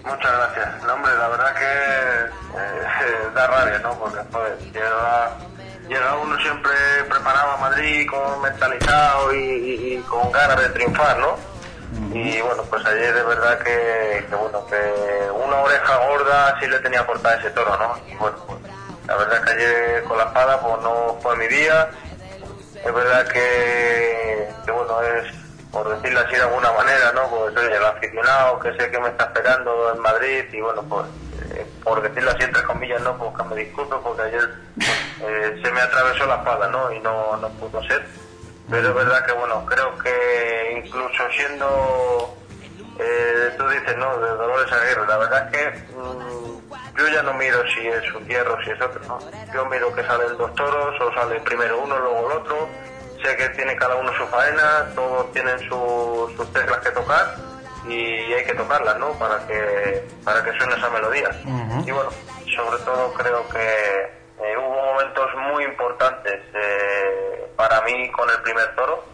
Muchas 0.05 0.33
gracias. 0.33 0.85
hombre, 0.91 1.13
la 1.19 1.29
verdad 1.29 1.55
que 1.55 2.59
eh, 2.59 3.31
da 3.35 3.47
rabia, 3.47 3.79
¿no? 3.81 3.95
Porque, 3.95 4.19
joder, 4.33 4.59
llega, 5.89 6.17
uno 6.17 6.39
siempre 6.39 6.73
preparado 7.09 7.53
a 7.53 7.57
Madrid, 7.59 8.07
con 8.09 8.41
mentalizado 8.41 9.35
y 9.35 10.03
con 10.09 10.33
ganas 10.33 10.61
de 10.61 10.69
triunfar, 10.71 11.19
¿no? 11.19 11.50
Y 12.13 12.41
bueno, 12.41 12.63
pues 12.65 12.85
ayer 12.87 13.15
de 13.15 13.23
verdad 13.23 13.59
que, 13.61 14.27
bueno, 14.37 14.67
que 14.67 15.31
una 15.31 15.57
oreja 15.61 15.97
gorda 16.09 16.59
sí 16.59 16.67
le 16.67 16.79
tenía 16.81 17.07
cortada 17.07 17.37
ese 17.37 17.51
toro, 17.51 17.77
¿no? 17.77 17.97
Y 18.09 18.17
bueno, 18.17 18.37
pues, 18.47 18.59
la 19.07 19.17
verdad 19.17 19.45
que 19.45 19.51
ayer 19.53 20.05
con 20.05 20.19
la 20.19 20.25
espada 20.25 20.61
pues 20.61 20.83
no 20.83 21.19
fue 21.23 21.37
mi 21.37 21.47
día. 21.47 21.89
Es 22.75 22.93
verdad 22.95 23.29
que, 23.29 24.49
que 24.65 24.73
bueno, 24.73 25.01
es 25.03 25.35
por 25.71 25.89
decirlo 25.89 26.21
así 26.21 26.35
de 26.35 26.43
alguna 26.43 26.73
manera, 26.73 27.13
¿no? 27.13 27.29
Pues 27.31 27.55
soy 27.55 27.73
el 27.73 27.85
aficionado 27.85 28.59
que 28.59 28.77
sé 28.77 28.91
que 28.91 28.99
me 28.99 29.09
está 29.09 29.25
esperando 29.27 29.93
en 29.95 30.01
Madrid 30.01 30.45
y 30.53 30.61
bueno, 30.61 30.83
pues 30.83 31.07
eh, 31.55 31.65
por 31.85 32.03
decirlo 32.03 32.33
así 32.33 32.43
entre 32.43 32.65
comillas, 32.65 33.01
¿no? 33.03 33.17
Pues 33.19 33.37
que 33.37 33.55
me 33.55 33.61
disculpe 33.61 33.95
porque 34.03 34.23
ayer 34.23 34.51
eh, 35.23 35.61
se 35.63 35.71
me 35.71 35.81
atravesó 35.81 36.27
la 36.27 36.37
espada, 36.37 36.67
¿no? 36.69 36.93
Y 36.93 36.99
no, 36.99 37.37
no 37.37 37.49
pudo 37.51 37.81
ser 37.85 38.05
pero 38.71 38.89
es 38.89 38.95
verdad 38.95 39.27
que, 39.27 39.33
bueno, 39.33 39.67
creo 39.67 39.99
que 39.99 40.83
incluso 40.85 41.29
siendo, 41.37 42.37
eh, 42.99 43.55
tú 43.59 43.69
dices, 43.69 43.97
¿no? 43.97 44.17
De 44.19 44.29
Dolores 44.31 44.73
Aguirre, 44.73 45.07
la 45.07 45.17
verdad 45.19 45.51
es 45.53 45.57
que 45.57 45.95
mm, 45.95 46.97
yo 46.99 47.09
ya 47.09 47.23
no 47.23 47.35
miro 47.35 47.63
si 47.75 47.87
es 47.89 48.15
un 48.15 48.27
hierro, 48.27 48.57
si 48.65 48.71
es 48.71 48.81
otro, 48.81 49.01
¿no? 49.09 49.19
Yo 49.53 49.67
miro 49.67 49.93
que 49.95 50.05
salen 50.05 50.37
dos 50.37 50.55
toros, 50.55 51.01
o 51.01 51.15
sale 51.15 51.41
primero 51.41 51.81
uno, 51.81 51.99
luego 51.99 52.31
el 52.31 52.39
otro. 52.39 52.69
Sé 53.25 53.37
que 53.37 53.49
tiene 53.51 53.77
cada 53.77 53.97
uno 53.97 54.11
su 54.17 54.27
faena, 54.29 54.87
todos 54.95 55.31
tienen 55.33 55.59
sus 55.69 56.53
teclas 56.53 56.79
que 56.79 56.91
tocar 56.91 57.37
y 57.87 58.33
hay 58.33 58.45
que 58.45 58.55
tocarlas, 58.55 58.99
¿no? 58.99 59.13
Para 59.19 59.47
que, 59.47 60.07
para 60.25 60.43
que 60.43 60.53
suene 60.57 60.75
esa 60.75 60.89
melodía. 60.91 61.29
Y 61.87 61.91
bueno, 61.91 62.11
sobre 62.57 62.79
todo 62.85 63.13
creo 63.15 63.49
que 63.49 64.21
eh, 64.43 64.57
hubo 64.57 64.93
momentos 64.93 65.27
muy 65.53 65.65
importantes 65.65 66.41
eh, 66.55 66.90
para 67.61 67.83
mí 67.83 68.11
con 68.13 68.29
el 68.31 68.41
primer 68.41 68.75
toro 68.75 69.05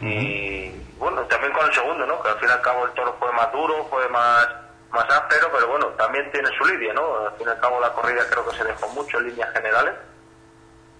y 0.00 0.70
bueno, 0.96 1.20
también 1.26 1.52
con 1.52 1.66
el 1.66 1.74
segundo, 1.74 2.06
¿no? 2.06 2.22
Que 2.22 2.30
al 2.30 2.38
fin 2.38 2.48
y 2.48 2.52
al 2.52 2.62
cabo 2.62 2.86
el 2.86 2.92
toro 2.92 3.14
fue 3.18 3.30
más 3.32 3.52
duro, 3.52 3.86
fue 3.90 4.08
más, 4.08 4.48
más 4.90 5.04
áspero, 5.10 5.50
pero 5.52 5.68
bueno, 5.68 5.86
también 5.98 6.30
tiene 6.32 6.48
su 6.56 6.64
lidia, 6.64 6.94
¿no? 6.94 7.26
Al 7.26 7.32
fin 7.36 7.46
y 7.46 7.50
al 7.50 7.60
cabo 7.60 7.78
la 7.80 7.92
corrida 7.92 8.22
creo 8.30 8.48
que 8.48 8.56
se 8.56 8.64
dejó 8.64 8.88
mucho 8.88 9.18
en 9.18 9.28
líneas 9.28 9.52
generales 9.52 9.94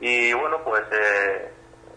y 0.00 0.34
bueno, 0.34 0.58
pues 0.64 0.82
eh, 0.92 1.50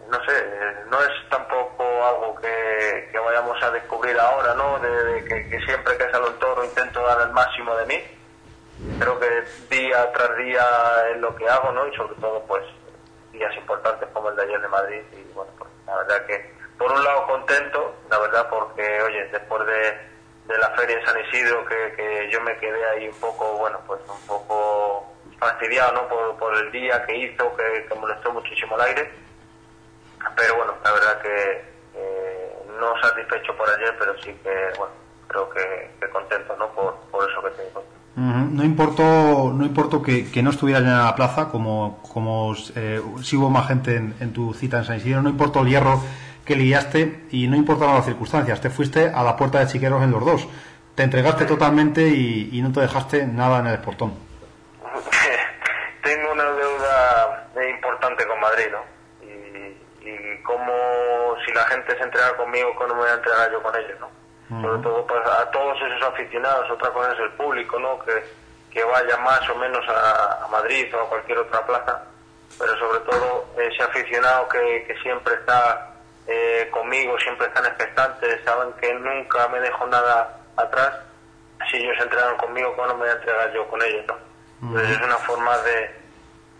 no 0.08 0.18
sé, 0.24 0.86
no 0.88 0.98
es 1.02 1.28
tampoco 1.28 1.84
algo 2.06 2.34
que, 2.40 3.18
vayamos 3.22 3.62
a 3.62 3.70
descubrir 3.72 4.18
ahora, 4.18 4.54
¿no? 4.54 4.78
De, 4.78 5.24
que, 5.24 5.48
que, 5.50 5.60
siempre 5.66 5.98
que 5.98 6.10
salgo 6.10 6.28
el 6.28 6.38
toro 6.38 6.64
intento 6.64 7.02
dar 7.02 7.20
el 7.20 7.32
máximo 7.32 7.76
de 7.76 7.86
mí 7.86 8.02
creo 8.98 9.18
que 9.18 9.28
día 9.70 10.10
tras 10.12 10.36
día 10.38 10.64
es 11.12 11.20
lo 11.20 11.34
que 11.36 11.48
hago, 11.48 11.72
¿no? 11.72 11.86
Y 11.86 11.96
sobre 11.96 12.14
todo, 12.16 12.42
pues, 12.46 12.62
días 13.36 13.54
importantes 13.56 14.08
como 14.12 14.30
el 14.30 14.36
de 14.36 14.42
ayer 14.42 14.60
de 14.60 14.68
Madrid. 14.68 15.02
Y 15.12 15.32
bueno, 15.32 15.50
pues, 15.58 15.70
la 15.86 15.96
verdad 15.96 16.26
que, 16.26 16.54
por 16.78 16.90
un 16.90 17.02
lado, 17.02 17.26
contento, 17.26 17.94
la 18.10 18.18
verdad, 18.18 18.48
porque, 18.50 19.02
oye, 19.02 19.28
después 19.28 19.66
de, 19.66 20.58
la 20.58 20.70
feria 20.70 20.96
de 20.96 21.04
San 21.04 21.18
Isidro, 21.20 21.64
que, 21.66 22.28
yo 22.32 22.40
me 22.40 22.56
quedé 22.58 22.84
ahí 22.90 23.08
un 23.08 23.20
poco, 23.20 23.56
bueno, 23.58 23.80
pues 23.86 24.00
un 24.08 24.26
poco 24.26 25.12
fastidiado, 25.38 25.92
¿no? 25.92 26.36
Por, 26.38 26.56
el 26.56 26.72
día 26.72 27.04
que 27.04 27.16
hizo, 27.16 27.56
que, 27.56 27.94
molestó 27.94 28.32
muchísimo 28.32 28.76
el 28.76 28.82
aire. 28.82 29.12
Pero 30.36 30.56
bueno, 30.56 30.74
la 30.82 30.92
verdad 30.92 31.20
que 31.22 31.76
no 32.78 33.00
satisfecho 33.00 33.56
por 33.56 33.68
ayer, 33.68 33.94
pero 33.98 34.16
sí 34.22 34.32
que, 34.42 34.72
bueno, 34.78 34.92
creo 35.28 35.50
que, 35.50 36.08
contento, 36.10 36.56
¿no? 36.56 36.68
Por, 36.72 36.94
por 37.10 37.30
eso 37.30 37.42
que 37.42 37.50
te 37.50 37.64
digo. 37.64 37.84
No 38.16 38.64
importó, 38.64 39.52
no 39.54 39.62
importó 39.66 40.00
que, 40.00 40.42
no 40.42 40.48
estuvieras 40.48 40.82
en 40.84 40.96
la 40.96 41.14
plaza, 41.14 41.50
como, 41.50 42.00
como 42.14 42.54
eh, 42.74 43.02
si 43.22 43.36
hubo 43.36 43.50
más 43.50 43.68
gente 43.68 43.96
en, 43.96 44.32
tu 44.32 44.54
cita 44.54 44.78
en 44.78 44.84
San 44.86 44.96
Isidro, 44.96 45.20
no 45.20 45.28
importó 45.28 45.60
el 45.60 45.68
hierro 45.68 46.00
que 46.42 46.56
liaste 46.56 47.24
y 47.30 47.46
no 47.46 47.56
importaron 47.56 47.96
las 47.96 48.06
circunstancias, 48.06 48.58
te 48.62 48.70
fuiste 48.70 49.10
a 49.14 49.22
la 49.22 49.36
puerta 49.36 49.58
de 49.58 49.66
Chiqueros 49.66 50.02
en 50.02 50.12
los 50.12 50.24
dos, 50.24 50.48
te 50.94 51.02
entregaste 51.02 51.44
totalmente 51.44 52.08
y, 52.08 52.58
no 52.62 52.72
te 52.72 52.80
dejaste 52.80 53.26
nada 53.26 53.58
en 53.58 53.66
el 53.66 53.74
esportón. 53.74 54.14
Tengo 56.02 56.32
una 56.32 56.44
deuda 56.44 57.50
importante 57.68 58.26
con 58.26 58.40
Madrid, 58.40 58.68
¿no? 58.72 59.26
Y, 59.26 60.08
y 60.08 60.42
como 60.42 60.72
si 61.44 61.52
la 61.52 61.64
gente 61.64 61.94
se 61.94 62.02
entrega 62.02 62.34
conmigo, 62.38 62.74
¿cómo 62.78 62.94
me 62.94 63.00
voy 63.00 63.10
a 63.10 63.14
entregar 63.14 63.52
yo 63.52 63.62
con 63.62 63.76
ellos, 63.76 64.00
no? 64.00 64.25
Sobre 64.48 64.82
todo 64.82 65.06
para 65.06 65.40
a 65.40 65.50
todos 65.50 65.76
esos 65.82 66.02
aficionados, 66.02 66.70
otra 66.70 66.90
cosa 66.90 67.12
es 67.12 67.18
el 67.20 67.32
público, 67.32 67.78
¿no? 67.78 67.98
Que, 68.00 68.22
que 68.70 68.84
vaya 68.84 69.16
más 69.18 69.48
o 69.50 69.54
menos 69.56 69.84
a, 69.88 70.46
Madrid 70.50 70.94
o 70.94 71.00
a 71.00 71.08
cualquier 71.08 71.38
otra 71.38 71.64
plaza, 71.66 72.02
pero 72.58 72.78
sobre 72.78 73.00
todo 73.00 73.46
ese 73.58 73.82
aficionado 73.82 74.48
que, 74.48 74.84
que 74.86 74.96
siempre 75.02 75.34
está 75.34 75.94
eh, 76.26 76.68
conmigo, 76.70 77.18
siempre 77.18 77.46
están 77.46 77.66
expectantes, 77.66 78.40
saben 78.44 78.72
que 78.74 78.92
nunca 78.94 79.48
me 79.48 79.60
dejo 79.60 79.86
nada 79.86 80.38
atrás, 80.56 80.94
si 81.70 81.78
ellos 81.78 81.96
entrenan 82.00 82.36
conmigo, 82.36 82.74
¿cómo 82.74 82.88
no 82.88 82.94
me 82.94 83.00
voy 83.00 83.08
a 83.08 83.12
entregar 83.12 83.52
yo 83.52 83.66
con 83.68 83.82
ellos, 83.82 84.04
¿no? 84.06 84.26
es 84.80 85.00
una 85.02 85.16
forma 85.18 85.56
de, 85.58 85.90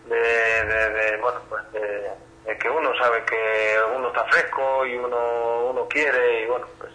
de, 0.09 1.17
bueno, 1.21 1.41
pues 1.49 1.73
de, 1.73 2.59
que 2.59 2.71
uno 2.71 2.91
sabe 2.99 3.25
que 3.25 3.79
uno 3.97 4.09
está 4.09 4.25
fresco 4.25 4.87
y 4.87 4.97
uno, 4.97 5.71
uno 5.71 5.89
quiere 5.89 6.43
y 6.43 6.47
bueno, 6.47 6.67
pues 6.79 6.93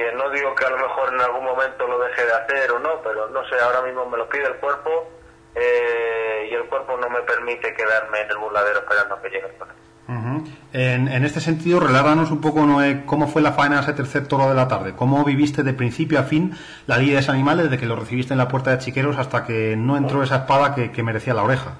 que 0.00 0.12
no 0.12 0.30
digo 0.30 0.54
que 0.54 0.64
a 0.64 0.70
lo 0.70 0.78
mejor 0.78 1.12
en 1.12 1.20
algún 1.20 1.44
momento 1.44 1.86
lo 1.86 1.98
deje 1.98 2.24
de 2.24 2.32
hacer 2.32 2.70
o 2.70 2.78
no, 2.78 3.02
pero 3.04 3.28
no 3.28 3.46
sé, 3.50 3.60
ahora 3.60 3.82
mismo 3.82 4.06
me 4.06 4.16
lo 4.16 4.26
pide 4.30 4.46
el 4.46 4.54
cuerpo 4.54 5.10
eh, 5.54 6.48
y 6.50 6.54
el 6.54 6.64
cuerpo 6.64 6.96
no 6.96 7.10
me 7.10 7.20
permite 7.20 7.74
quedarme 7.74 8.22
en 8.22 8.30
el 8.30 8.38
burladero 8.38 8.78
esperando 8.78 9.20
que 9.20 9.28
llegue 9.28 9.46
el 9.46 9.58
torneo. 9.58 10.46
en, 10.72 11.08
en, 11.08 11.24
este 11.26 11.40
sentido, 11.40 11.80
relátanos 11.80 12.30
un 12.30 12.40
poco, 12.40 12.64
Noé, 12.64 13.02
cómo 13.04 13.28
fue 13.28 13.42
la 13.42 13.52
faena 13.52 13.76
de 13.76 13.82
ese 13.82 13.92
tercer 13.92 14.26
toro 14.26 14.48
de 14.48 14.54
la 14.54 14.68
tarde. 14.68 14.94
¿Cómo 14.96 15.22
viviste 15.22 15.62
de 15.62 15.74
principio 15.74 16.18
a 16.18 16.22
fin 16.22 16.56
la 16.86 16.96
lidia 16.96 17.16
de 17.16 17.20
ese 17.20 17.30
animal 17.32 17.58
desde 17.58 17.76
que 17.76 17.84
lo 17.84 17.96
recibiste 17.96 18.32
en 18.32 18.38
la 18.38 18.48
puerta 18.48 18.70
de 18.70 18.78
Chiqueros 18.78 19.18
hasta 19.18 19.44
que 19.44 19.76
no 19.76 19.98
entró 19.98 20.22
esa 20.22 20.36
espada 20.36 20.74
que, 20.74 21.02
merecía 21.02 21.34
la 21.34 21.42
oreja? 21.42 21.74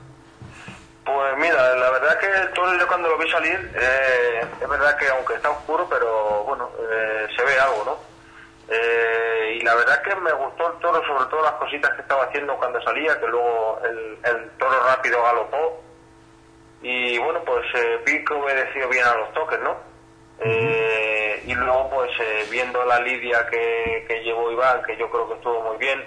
Pues 1.07 1.37
mira, 1.39 1.75
la 1.75 1.91
verdad 1.91 2.19
que 2.19 2.27
el 2.27 2.51
toro 2.51 2.79
yo 2.79 2.87
cuando 2.87 3.09
lo 3.09 3.17
vi 3.17 3.31
salir, 3.31 3.73
eh, 3.75 4.47
es 4.61 4.69
verdad 4.69 4.95
que 4.99 5.09
aunque 5.09 5.35
está 5.37 5.49
oscuro, 5.49 5.87
pero 5.89 6.45
bueno, 6.45 6.69
eh, 6.79 7.27
se 7.35 7.43
ve 7.45 7.59
algo, 7.59 7.83
¿no? 7.87 8.10
Eh, 8.73 9.59
y 9.61 9.65
la 9.65 9.75
verdad 9.75 10.01
que 10.01 10.15
me 10.15 10.33
gustó 10.33 10.73
el 10.73 10.79
toro, 10.79 11.05
sobre 11.05 11.29
todo 11.29 11.43
las 11.43 11.55
cositas 11.55 11.91
que 11.91 12.03
estaba 12.03 12.25
haciendo 12.25 12.57
cuando 12.57 12.81
salía, 12.83 13.19
que 13.19 13.27
luego 13.27 13.81
el, 13.83 14.51
toro 14.59 14.81
rápido 14.87 15.21
galopó. 15.23 15.83
Y 16.81 17.19
bueno, 17.19 17.43
pues 17.45 17.67
eh, 17.75 18.01
vi 18.07 18.25
que 18.25 18.33
obedeció 18.33 18.89
bien 18.89 19.05
a 19.05 19.17
los 19.17 19.33
toques, 19.33 19.59
¿no? 19.61 19.77
Eh, 20.39 21.43
y 21.47 21.55
luego, 21.55 21.91
pues 21.91 22.11
viendo 22.49 22.83
la 22.85 23.01
lidia 23.01 23.45
que, 23.49 24.05
que, 24.07 24.23
llevó 24.23 24.51
Iván, 24.53 24.83
que 24.85 24.97
yo 24.97 25.11
creo 25.11 25.29
que 25.29 25.35
estuvo 25.35 25.61
muy 25.63 25.77
bien, 25.77 26.03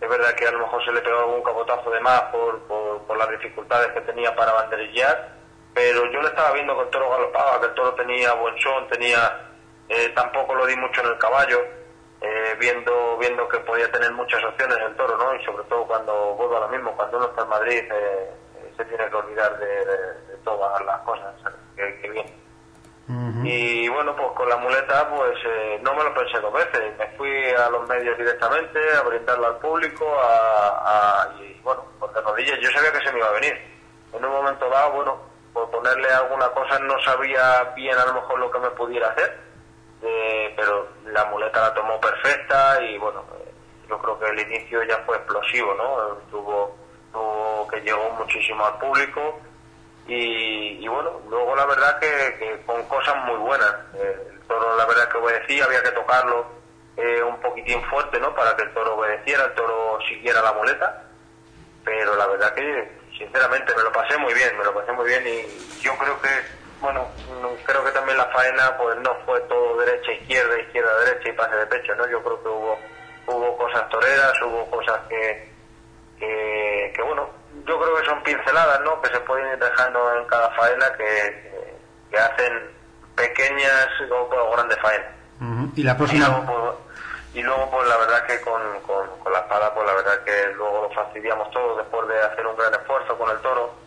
es 0.00 0.08
verdad 0.08 0.34
que 0.34 0.46
a 0.46 0.52
lo 0.52 0.60
mejor 0.60 0.84
se 0.84 0.92
le 0.92 1.00
pegó 1.00 1.20
algún 1.20 1.42
capotazo 1.42 1.90
de 1.90 2.00
más 2.00 2.20
por, 2.24 2.60
por, 2.68 3.16
las 3.16 3.30
dificultades 3.30 3.92
que 3.92 4.00
tenía 4.02 4.34
para 4.36 4.52
banderillar, 4.52 5.32
pero 5.72 6.04
yo 6.12 6.20
le 6.20 6.28
estaba 6.28 6.52
viendo 6.52 6.76
que 6.76 6.82
el 6.82 6.90
toro 6.90 7.10
galopaba, 7.10 7.60
que 7.60 7.66
el 7.66 7.74
toro 7.74 7.94
tenía 7.94 8.34
buen 8.34 8.56
son, 8.60 8.86
tenía. 8.88 9.48
tampoco 10.14 10.54
lo 10.54 10.66
di 10.66 10.76
mucho 10.76 11.00
en 11.00 11.08
el 11.08 11.18
caballo 11.18 11.83
eh, 12.24 12.56
viendo 12.58 13.18
viendo 13.18 13.46
que 13.48 13.58
podía 13.58 13.90
tener 13.92 14.10
muchas 14.12 14.42
opciones 14.44 14.78
el 14.78 14.96
toro, 14.96 15.16
¿no? 15.18 15.34
Y 15.34 15.44
sobre 15.44 15.64
todo 15.64 15.86
cuando 15.86 16.34
vuelvo 16.34 16.56
a 16.56 16.60
lo 16.60 16.68
mismo, 16.68 16.96
cuando 16.96 17.18
uno 17.18 17.26
está 17.26 17.42
en 17.42 17.48
Madrid 17.48 17.82
eh, 17.92 18.30
eh, 18.56 18.72
se 18.76 18.84
tiene 18.86 19.08
que 19.10 19.14
olvidar 19.14 19.58
de, 19.58 20.36
todas 20.42 20.84
las 20.84 21.00
cosas 21.00 21.34
que, 21.76 22.00
que 22.00 22.10
vienen. 22.10 22.44
Y 23.44 23.88
bueno, 23.88 24.16
pues 24.16 24.28
con 24.32 24.48
la 24.48 24.56
muleta, 24.56 25.08
pues 25.10 25.36
no 25.82 25.94
me 25.94 26.04
lo 26.04 26.14
pensé 26.14 26.40
dos 26.40 26.52
veces. 26.52 26.96
Me 26.98 27.06
fui 27.18 27.50
a 27.50 27.68
los 27.68 27.86
medios 27.86 28.16
directamente 28.16 28.78
a 28.96 29.02
brindarlo 29.02 29.46
al 29.46 29.58
público, 29.58 30.06
a, 30.22 31.28
y 31.38 31.60
bueno, 31.60 31.84
pues 31.98 32.12
de 32.14 32.20
zapatillas, 32.20 32.58
yo 32.60 32.70
sabía 32.70 32.92
que 32.92 33.04
se 33.04 33.12
me 33.12 33.18
iba 33.18 33.28
a 33.28 33.32
venir. 33.32 33.54
En 34.14 34.24
un 34.24 34.30
momento 34.30 34.68
dado, 34.70 34.92
bueno, 34.92 35.18
por 35.52 35.70
ponerle 35.70 36.08
alguna 36.08 36.48
cosa 36.48 36.78
no 36.78 36.98
sabía 37.02 37.72
bien 37.76 37.96
a 37.96 38.06
lo 38.06 38.14
mejor 38.14 38.38
lo 38.38 38.50
que 38.50 38.58
me 38.58 38.70
pudiera 38.70 39.08
hacer, 39.08 39.38
eh, 40.04 40.52
pero 40.56 40.88
la 41.06 41.24
muleta 41.26 41.60
la 41.60 41.74
tomó 41.74 41.98
perfecta 42.00 42.82
y 42.82 42.98
bueno, 42.98 43.24
eh, 43.40 43.52
yo 43.88 43.98
creo 43.98 44.18
que 44.18 44.26
el 44.28 44.40
inicio 44.40 44.82
ya 44.84 44.98
fue 45.06 45.16
explosivo, 45.16 45.74
¿no? 45.74 46.18
Tuvo, 46.30 46.76
tuvo 47.12 47.66
que 47.68 47.80
llegó 47.80 48.10
muchísimo 48.10 48.64
al 48.66 48.78
público 48.78 49.40
y, 50.06 50.84
y 50.84 50.88
bueno, 50.88 51.20
luego 51.28 51.56
la 51.56 51.64
verdad 51.64 51.98
que, 51.98 52.36
que 52.38 52.62
con 52.66 52.82
cosas 52.84 53.16
muy 53.24 53.36
buenas. 53.36 53.74
Eh, 53.94 54.28
el 54.30 54.40
toro, 54.40 54.76
la 54.76 54.84
verdad 54.84 55.08
que 55.08 55.16
obedecía, 55.16 55.64
había 55.64 55.82
que 55.82 55.92
tocarlo 55.92 56.46
eh, 56.96 57.22
un 57.22 57.40
poquitín 57.40 57.82
fuerte, 57.84 58.20
¿no? 58.20 58.34
Para 58.34 58.54
que 58.56 58.64
el 58.64 58.74
toro 58.74 58.96
obedeciera, 58.96 59.44
el 59.44 59.54
toro 59.54 59.98
siguiera 60.08 60.42
la 60.42 60.52
muleta. 60.52 61.04
Pero 61.84 62.16
la 62.16 62.26
verdad 62.26 62.54
que, 62.54 62.98
sinceramente, 63.16 63.74
me 63.76 63.82
lo 63.82 63.92
pasé 63.92 64.16
muy 64.18 64.34
bien, 64.34 64.56
me 64.58 64.64
lo 64.64 64.74
pasé 64.74 64.92
muy 64.92 65.06
bien 65.06 65.26
y 65.26 65.80
yo 65.80 65.96
creo 65.96 66.20
que, 66.20 66.28
bueno, 66.84 67.06
creo 67.64 67.82
que 67.82 67.90
también 67.92 68.18
la 68.18 68.26
faena, 68.26 68.76
pues 68.76 68.96
no 68.98 69.14
fue 69.24 69.40
todo 69.42 69.78
derecha, 69.78 70.12
izquierda, 70.12 70.60
izquierda, 70.60 70.98
derecha 70.98 71.30
y 71.30 71.32
pase 71.32 71.56
de 71.56 71.66
pecho, 71.66 71.94
¿no? 71.94 72.06
Yo 72.06 72.22
creo 72.22 72.42
que 72.42 72.48
hubo, 72.48 72.78
hubo 73.26 73.56
cosas 73.56 73.88
toreras, 73.88 74.34
hubo 74.42 74.70
cosas 74.70 75.00
que, 75.08 75.50
que, 76.18 76.92
que, 76.94 77.02
bueno, 77.02 77.26
yo 77.66 77.80
creo 77.80 77.96
que 77.96 78.04
son 78.04 78.22
pinceladas, 78.22 78.80
¿no? 78.82 79.00
Que 79.00 79.08
se 79.08 79.20
pueden 79.20 79.48
ir 79.52 79.58
dejando 79.58 80.18
en 80.18 80.26
cada 80.26 80.50
faena 80.50 80.92
que, 80.92 81.52
que 82.10 82.18
hacen 82.18 82.70
pequeñas 83.16 83.88
o, 84.10 84.50
grandes 84.52 84.78
faenas. 84.80 85.12
Y 85.74 85.82
la 85.82 85.96
próxima. 85.96 86.26
Y 86.26 86.28
luego, 86.28 86.46
pues, 86.46 86.74
y 87.34 87.42
luego, 87.42 87.70
pues 87.70 87.88
la 87.88 87.96
verdad 87.96 88.26
que 88.26 88.40
con, 88.42 88.60
con, 88.86 89.08
con 89.20 89.32
la 89.32 89.38
espada, 89.38 89.72
pues 89.72 89.86
la 89.86 89.94
verdad 89.94 90.22
que 90.22 90.52
luego 90.54 90.82
lo 90.82 90.90
fastidiamos 90.90 91.50
todo 91.50 91.78
después 91.78 92.06
de 92.08 92.20
hacer 92.20 92.46
un 92.46 92.56
gran 92.56 92.74
esfuerzo 92.74 93.16
con 93.16 93.30
el 93.30 93.38
toro. 93.38 93.83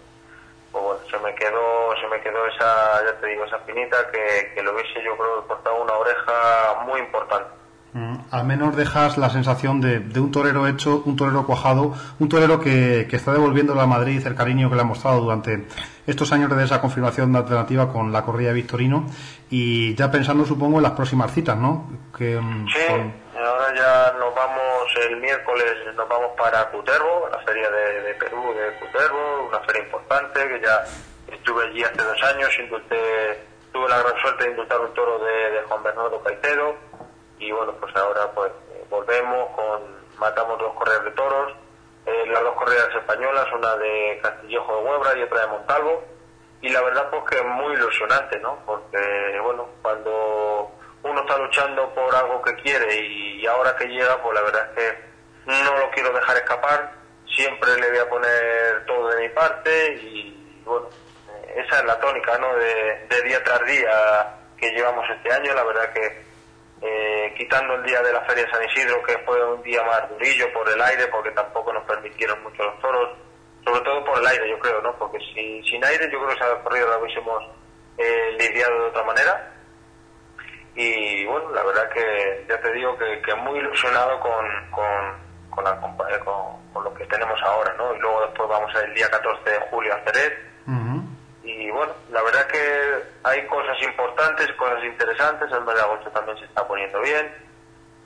Pues 0.81 0.99
bueno, 0.99 1.09
se 1.09 1.17
me 1.25 1.35
quedó, 1.35 1.95
se 2.01 2.07
me 2.07 2.21
quedó 2.21 2.45
esa, 2.47 3.03
ya 3.05 3.19
te 3.19 3.27
digo, 3.27 3.45
esa 3.45 3.57
espinita 3.57 3.97
que, 4.11 4.53
que 4.53 4.61
lo 4.63 4.73
hubiese 4.73 5.03
yo 5.03 5.15
creo 5.17 5.47
cortado 5.47 5.81
una 5.83 5.93
oreja 5.93 6.83
muy 6.85 6.99
importante. 6.99 7.47
Mm, 7.93 8.15
Al 8.31 8.45
menos 8.45 8.75
dejas 8.75 9.17
la 9.17 9.29
sensación 9.29 9.81
de, 9.81 9.99
de 9.99 10.19
un 10.19 10.31
torero 10.31 10.67
hecho, 10.67 11.01
un 11.05 11.15
torero 11.15 11.45
cuajado, 11.45 11.93
un 12.19 12.29
torero 12.29 12.59
que, 12.59 13.07
que 13.09 13.15
está 13.15 13.31
devolviendo 13.33 13.79
a 13.79 13.87
Madrid 13.87 14.25
el 14.27 14.35
cariño 14.35 14.69
que 14.69 14.75
le 14.75 14.81
ha 14.81 14.85
mostrado 14.85 15.21
durante 15.21 15.65
estos 16.05 16.31
años 16.31 16.55
de 16.55 16.63
esa 16.63 16.79
confirmación 16.81 17.31
de 17.33 17.39
alternativa 17.39 17.91
con 17.91 18.11
la 18.11 18.23
corrida 18.23 18.49
de 18.49 18.55
Victorino 18.55 19.05
y 19.49 19.95
ya 19.95 20.11
pensando 20.11 20.45
supongo 20.45 20.77
en 20.77 20.83
las 20.83 20.91
próximas 20.93 21.31
citas, 21.31 21.57
¿no? 21.57 21.89
Que, 22.15 22.39
mm, 22.39 22.67
Sí, 22.67 22.79
con- 22.87 23.13
ahora 23.47 23.73
ya 23.73 24.13
nos 24.19 24.35
vamos 24.35 24.95
el 24.97 25.17
miércoles, 25.17 25.95
nos 25.95 26.07
vamos 26.07 26.31
para 26.37 26.69
Cutervo, 26.69 27.29
la 27.31 27.39
feria 27.39 27.69
de, 27.69 28.13
Perú 28.15 28.53
de 28.53 28.77
Cutervo, 28.79 29.47
una 29.47 29.59
feria 29.61 29.83
importante 29.83 30.47
que 30.47 30.61
ya 30.61 30.83
estuve 31.31 31.65
allí 31.65 31.83
hace 31.83 32.03
dos 32.03 32.23
años, 32.23 32.49
indulté, 32.59 33.39
tuve 33.71 33.87
la 33.89 33.99
gran 33.99 34.17
suerte 34.19 34.43
de 34.43 34.49
indultar 34.51 34.79
un 34.79 34.93
toro 34.93 35.19
de, 35.19 35.51
de 35.51 35.61
Juan 35.63 35.83
Bernardo 35.83 36.21
Caicedo 36.23 36.75
y 37.39 37.51
bueno, 37.51 37.73
pues 37.79 37.95
ahora 37.95 38.31
pues 38.31 38.51
eh, 38.73 38.85
volvemos 38.89 39.49
con, 39.55 39.81
matamos 40.19 40.59
dos 40.59 40.73
correas 40.73 41.03
de 41.05 41.11
toros, 41.11 41.53
eh, 42.05 42.25
las 42.27 42.43
dos 42.43 42.55
correas 42.55 42.89
españolas, 42.95 43.47
una 43.53 43.75
de 43.77 44.19
Castillejo 44.21 44.77
de 44.77 44.83
Huebra 44.83 45.17
y 45.17 45.23
otra 45.23 45.41
de 45.41 45.47
Montalvo 45.47 46.03
y 46.61 46.69
la 46.69 46.81
verdad 46.81 47.09
pues 47.09 47.23
que 47.29 47.37
es 47.37 47.45
muy 47.45 47.73
ilusionante, 47.73 48.39
¿no? 48.39 48.57
Porque 48.65 49.39
bueno, 49.43 49.67
cuando 49.81 50.71
uno 51.03 51.21
está 51.21 51.37
luchando 51.37 51.93
por 51.93 52.13
algo 52.15 52.41
que 52.41 52.55
quiere 52.55 52.95
y, 52.95 53.45
ahora 53.45 53.75
que 53.75 53.85
llega, 53.85 54.21
pues 54.21 54.33
la 54.35 54.41
verdad 54.41 54.69
es 54.75 54.75
que 54.75 55.07
no 55.45 55.77
lo 55.77 55.89
quiero 55.91 56.11
dejar 56.11 56.37
escapar, 56.37 56.91
siempre 57.35 57.75
le 57.79 57.89
voy 57.89 57.99
a 57.99 58.09
poner 58.09 58.85
todo 58.85 59.09
de 59.09 59.21
mi 59.21 59.29
parte 59.29 59.93
y 59.95 60.61
bueno, 60.65 60.87
eh, 61.29 61.63
esa 61.65 61.79
es 61.79 61.85
la 61.85 61.99
tónica, 61.99 62.37
¿no? 62.37 62.55
De, 62.55 63.21
día 63.23 63.43
tras 63.43 63.65
día 63.65 64.35
que 64.57 64.69
llevamos 64.71 65.05
este 65.09 65.31
año, 65.31 65.53
la 65.53 65.63
verdad 65.63 65.93
que 65.93 66.25
eh, 66.81 67.33
quitando 67.37 67.75
el 67.75 67.83
día 67.83 68.01
de 68.01 68.13
la 68.13 68.21
Feria 68.21 68.45
de 68.45 68.51
San 68.51 68.63
Isidro, 68.63 69.01
que 69.03 69.17
fue 69.19 69.43
un 69.53 69.61
día 69.63 69.83
más 69.83 70.09
durillo 70.09 70.51
por 70.53 70.69
el 70.69 70.81
aire, 70.81 71.07
porque 71.07 71.31
tampoco 71.31 71.73
nos 71.73 71.83
permitieron 71.85 72.41
mucho 72.43 72.63
los 72.63 72.79
toros, 72.79 73.17
sobre 73.65 73.81
todo 73.81 74.03
por 74.05 74.19
el 74.19 74.27
aire, 74.27 74.49
yo 74.49 74.59
creo, 74.59 74.81
¿no? 74.81 74.97
Porque 74.97 75.19
si, 75.19 75.61
sin 75.63 75.83
aire, 75.83 76.09
yo 76.11 76.19
creo 76.19 76.27
que 76.27 76.35
esa 76.35 76.63
corrida 76.63 76.87
la 76.87 76.97
hubiésemos 76.97 77.43
eh, 77.97 78.35
lidiado 78.37 78.79
de 78.79 78.89
otra 78.89 79.03
manera. 79.03 79.56
Y 80.79 81.25
bueno, 81.25 81.49
la 81.53 81.63
verdad 81.63 81.89
que 81.89 82.45
ya 82.47 82.61
te 82.61 82.71
digo 82.71 82.95
que, 82.99 83.19
que 83.23 83.33
muy 83.33 83.57
ilusionado 83.57 84.19
con, 84.19 84.45
con, 84.69 84.85
con, 85.49 85.63
la 85.63 85.71
eh, 85.71 86.19
con, 86.23 86.71
con 86.71 86.83
lo 86.83 86.93
que 86.93 87.03
tenemos 87.07 87.41
ahora, 87.41 87.73
¿no? 87.79 87.95
Y 87.95 87.99
luego 87.99 88.21
después 88.21 88.47
vamos 88.47 88.71
el 88.75 88.93
día 88.93 89.09
14 89.09 89.49
de 89.49 89.59
julio 89.71 89.91
a 89.95 89.99
Jerez. 90.01 90.33
Ujú. 90.67 91.01
Y 91.41 91.71
bueno, 91.71 91.93
la 92.11 92.21
verdad 92.21 92.45
que 92.45 92.93
hay 93.23 93.47
cosas 93.47 93.75
importantes, 93.81 94.51
cosas 94.53 94.83
interesantes. 94.83 95.51
El 95.51 95.65
mes 95.65 95.73
de 95.73 95.81
agosto 95.81 96.11
también 96.11 96.37
se 96.37 96.45
está 96.45 96.67
poniendo 96.67 97.01
bien. 97.01 97.33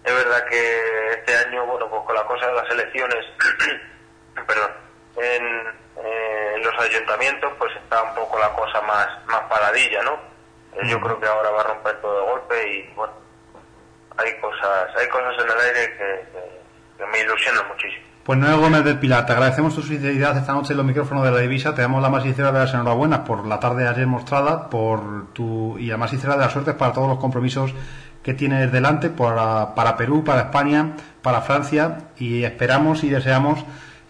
Es 0.05 0.15
verdad 0.15 0.45
que 0.47 1.09
este 1.09 1.35
año, 1.35 1.65
bueno, 1.65 1.89
pues 1.89 2.03
con 2.05 2.15
la 2.15 2.23
cosa 2.23 2.47
de 2.47 2.53
las 2.53 2.71
elecciones, 2.71 3.25
perdón, 4.47 4.71
en, 5.17 5.67
eh, 6.05 6.53
en 6.55 6.63
los 6.63 6.79
ayuntamientos, 6.79 7.51
pues 7.59 7.75
está 7.75 8.01
un 8.01 8.15
poco 8.15 8.39
la 8.39 8.53
cosa 8.53 8.79
más, 8.83 9.25
más 9.25 9.41
paradilla, 9.49 10.01
¿no? 10.03 10.30
Yo 10.87 10.99
creo 11.01 11.19
que 11.19 11.25
ahora 11.27 11.49
va 11.51 11.61
a 11.61 11.63
romper 11.75 12.01
todo 12.01 12.19
de 12.19 12.31
golpe 12.31 12.73
y 12.73 12.93
bueno, 12.95 13.13
hay 14.17 14.31
cosas, 14.39 14.89
hay 14.99 15.07
cosas 15.09 15.33
en 15.43 15.51
el 15.51 15.59
aire 15.67 15.93
que, 15.97 16.31
que- 16.31 16.61
que 16.97 17.05
me 17.11 17.19
ilusionan 17.19 17.67
muchísimo. 17.67 18.05
Pues 18.23 18.37
Noel 18.37 18.57
Gómez 18.59 18.83
del 18.83 18.99
Pilar, 18.99 19.25
te 19.25 19.31
agradecemos 19.33 19.73
tu 19.73 19.81
sinceridad 19.81 20.37
esta 20.37 20.53
noche 20.53 20.73
en 20.73 20.77
los 20.77 20.85
micrófonos 20.85 21.23
de 21.23 21.31
la 21.31 21.39
divisa, 21.39 21.73
te 21.73 21.81
damos 21.81 22.01
la 22.03 22.09
más 22.09 22.21
sincera 22.23 22.51
de 22.51 22.59
las 22.59 22.71
enhorabuenas 22.73 23.19
por 23.21 23.45
la 23.47 23.59
tarde 23.59 23.83
de 23.83 23.89
ayer 23.89 24.05
mostrada, 24.05 24.69
por 24.69 25.33
tu 25.33 25.75
y 25.79 25.87
la 25.87 25.97
más 25.97 26.11
sincera 26.11 26.33
de 26.35 26.41
las 26.41 26.53
suertes 26.53 26.75
para 26.75 26.93
todos 26.93 27.07
los 27.09 27.17
compromisos 27.19 27.73
que 28.21 28.35
tienes 28.35 28.71
delante 28.71 29.09
para, 29.09 29.73
para 29.73 29.97
Perú, 29.97 30.23
para 30.23 30.41
España, 30.41 30.91
para 31.23 31.41
Francia 31.41 31.97
y 32.17 32.43
esperamos 32.43 33.03
y 33.03 33.09
deseamos 33.09 33.65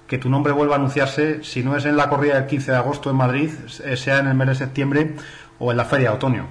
que 0.07 0.17
tu 0.17 0.29
nombre 0.29 0.51
vuelva 0.51 0.75
a 0.75 0.77
anunciarse, 0.77 1.41
si 1.45 1.63
no 1.63 1.77
es 1.77 1.85
en 1.85 1.95
la 1.95 2.09
corrida 2.09 2.33
del 2.35 2.45
15 2.47 2.71
de 2.71 2.77
agosto 2.77 3.09
en 3.09 3.15
Madrid, 3.15 3.49
eh, 3.85 3.95
sea 3.95 4.17
en 4.19 4.27
el 4.27 4.33
mes 4.33 4.49
de 4.49 4.55
septiembre 4.55 5.15
o 5.61 5.71
en 5.71 5.77
la 5.77 5.85
feria 5.85 6.09
de 6.09 6.15
otoño. 6.15 6.47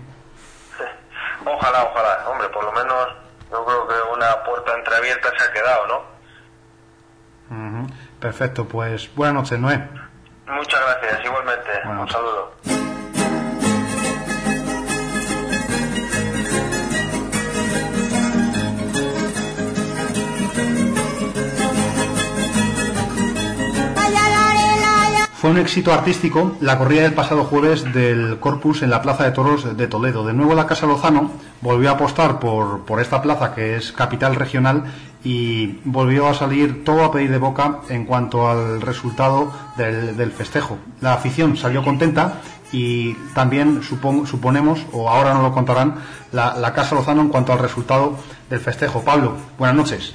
Ojalá, 1.45 1.85
ojalá, 1.85 2.29
hombre, 2.29 2.49
por 2.51 2.65
lo 2.65 2.73
menos 2.73 3.09
yo 3.51 3.65
creo 3.65 3.89
que 3.89 3.95
una 4.15 4.45
puerta 4.45 4.73
entreabierta 4.77 5.29
se 5.37 5.45
ha 5.45 5.53
quedado, 5.53 5.87
¿no? 5.89 7.81
Ujú. 7.81 7.87
Perfecto, 8.21 8.69
pues 8.69 9.13
buenas 9.17 9.35
noches, 9.35 9.59
Noé. 9.59 9.89
Muchas 10.47 10.81
gracias, 10.81 11.25
igualmente. 11.25 11.71
Bueno. 11.85 12.03
Un 12.03 12.09
saludo. 12.09 12.53
Fue 25.41 25.49
un 25.51 25.57
éxito 25.59 25.91
artístico 25.95 26.53
la 26.61 26.77
corrida 26.77 27.03
del 27.03 27.15
pasado 27.15 27.45
jueves 27.45 27.95
del 27.95 28.39
Corpus 28.41 28.83
en 28.83 28.91
la 28.91 29.01
Plaza 29.01 29.25
de 29.25 29.31
Toros 29.31 29.75
de 29.75 29.87
Toledo. 29.87 30.23
De 30.27 30.35
nuevo 30.35 30.55
la 30.55 30.67
Casa 30.67 30.85
Lozano 30.87 31.31
volvió 31.63 31.89
a 31.89 31.95
apostar 31.95 32.39
por, 32.39 32.81
por 32.85 33.01
esta 33.01 33.23
plaza 33.23 33.55
que 33.55 33.77
es 33.77 33.91
capital 33.93 34.35
regional 34.35 34.85
y 35.25 35.79
volvió 35.85 36.29
a 36.29 36.35
salir 36.35 36.85
todo 36.85 37.05
a 37.05 37.11
pedir 37.11 37.31
de 37.31 37.39
boca 37.39 37.79
en 37.89 38.05
cuanto 38.05 38.51
al 38.51 38.83
resultado 38.83 39.51
del, 39.79 40.15
del 40.15 40.31
festejo. 40.31 40.77
La 41.01 41.15
afición 41.15 41.57
salió 41.57 41.83
contenta 41.83 42.35
y 42.71 43.15
también 43.35 43.81
supon- 43.81 44.27
suponemos, 44.27 44.85
o 44.93 45.09
ahora 45.09 45.33
nos 45.33 45.43
lo 45.43 45.53
contarán, 45.55 45.95
la, 46.33 46.55
la 46.59 46.75
Casa 46.75 46.95
Lozano 46.95 47.23
en 47.23 47.29
cuanto 47.31 47.53
al 47.55 47.59
resultado 47.61 48.15
del 48.51 48.61
festejo. 48.61 49.01
Pablo, 49.03 49.33
buenas 49.59 49.75
noches. 49.77 50.15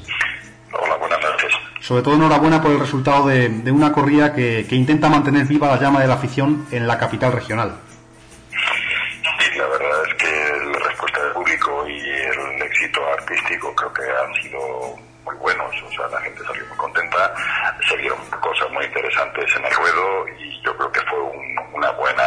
Sobre 1.85 2.01
todo 2.01 2.15
enhorabuena 2.15 2.63
por 2.63 2.71
el 2.71 2.79
resultado 2.79 3.27
de, 3.27 3.47
una 3.71 3.91
corrida 3.91 4.33
que, 4.33 4.65
intenta 4.71 5.07
mantener 5.07 5.45
viva 5.45 5.67
la 5.67 5.79
llama 5.79 6.01
de 6.01 6.07
la 6.07 6.15
afición 6.15 6.65
en 6.71 6.87
la 6.87 6.97
capital 6.97 7.31
regional. 7.31 7.77
Sí, 8.49 9.55
la 9.55 9.67
verdad 9.67 10.07
es 10.07 10.13
que 10.15 10.31
la 10.65 10.79
respuesta 10.79 11.21
del 11.23 11.33
público 11.33 11.87
y 11.87 11.99
el 11.99 12.61
éxito 12.63 12.99
artístico 13.13 13.75
creo 13.75 13.93
que 13.93 14.01
han 14.01 14.33
sido 14.41 14.59
muy 15.25 15.35
buenos. 15.35 15.69
O 15.87 15.91
sea, 15.91 16.07
la 16.07 16.19
gente 16.21 16.43
salió 16.43 16.65
muy 16.65 16.77
contenta. 16.77 17.31
Se 17.87 17.95
vieron 17.97 18.17
cosas 18.41 18.67
muy 18.71 18.83
interesantes 18.83 19.45
en 19.55 19.65
el 19.65 19.73
ruedo 19.75 20.27
y 20.39 20.59
yo 20.65 20.75
creo 20.77 20.91
que 20.91 21.01
fue 21.01 21.21
un- 21.21 21.59
una 21.73 21.91
buena 21.91 22.23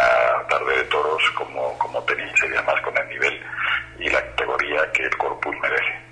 tarde 0.49 0.77
de 0.77 0.85
toros 0.85 1.21
como, 1.35 1.77
como 1.79 2.01
tenéis 2.05 2.31
y 2.45 2.47
además 2.47 2.81
con 2.85 2.97
el 2.97 3.09
nivel 3.09 3.43
y 3.99 4.09
la 4.09 4.21
categoría 4.23 4.93
que 4.93 5.03
el 5.03 5.17
Corpus 5.19 5.57
merece. 5.61 6.08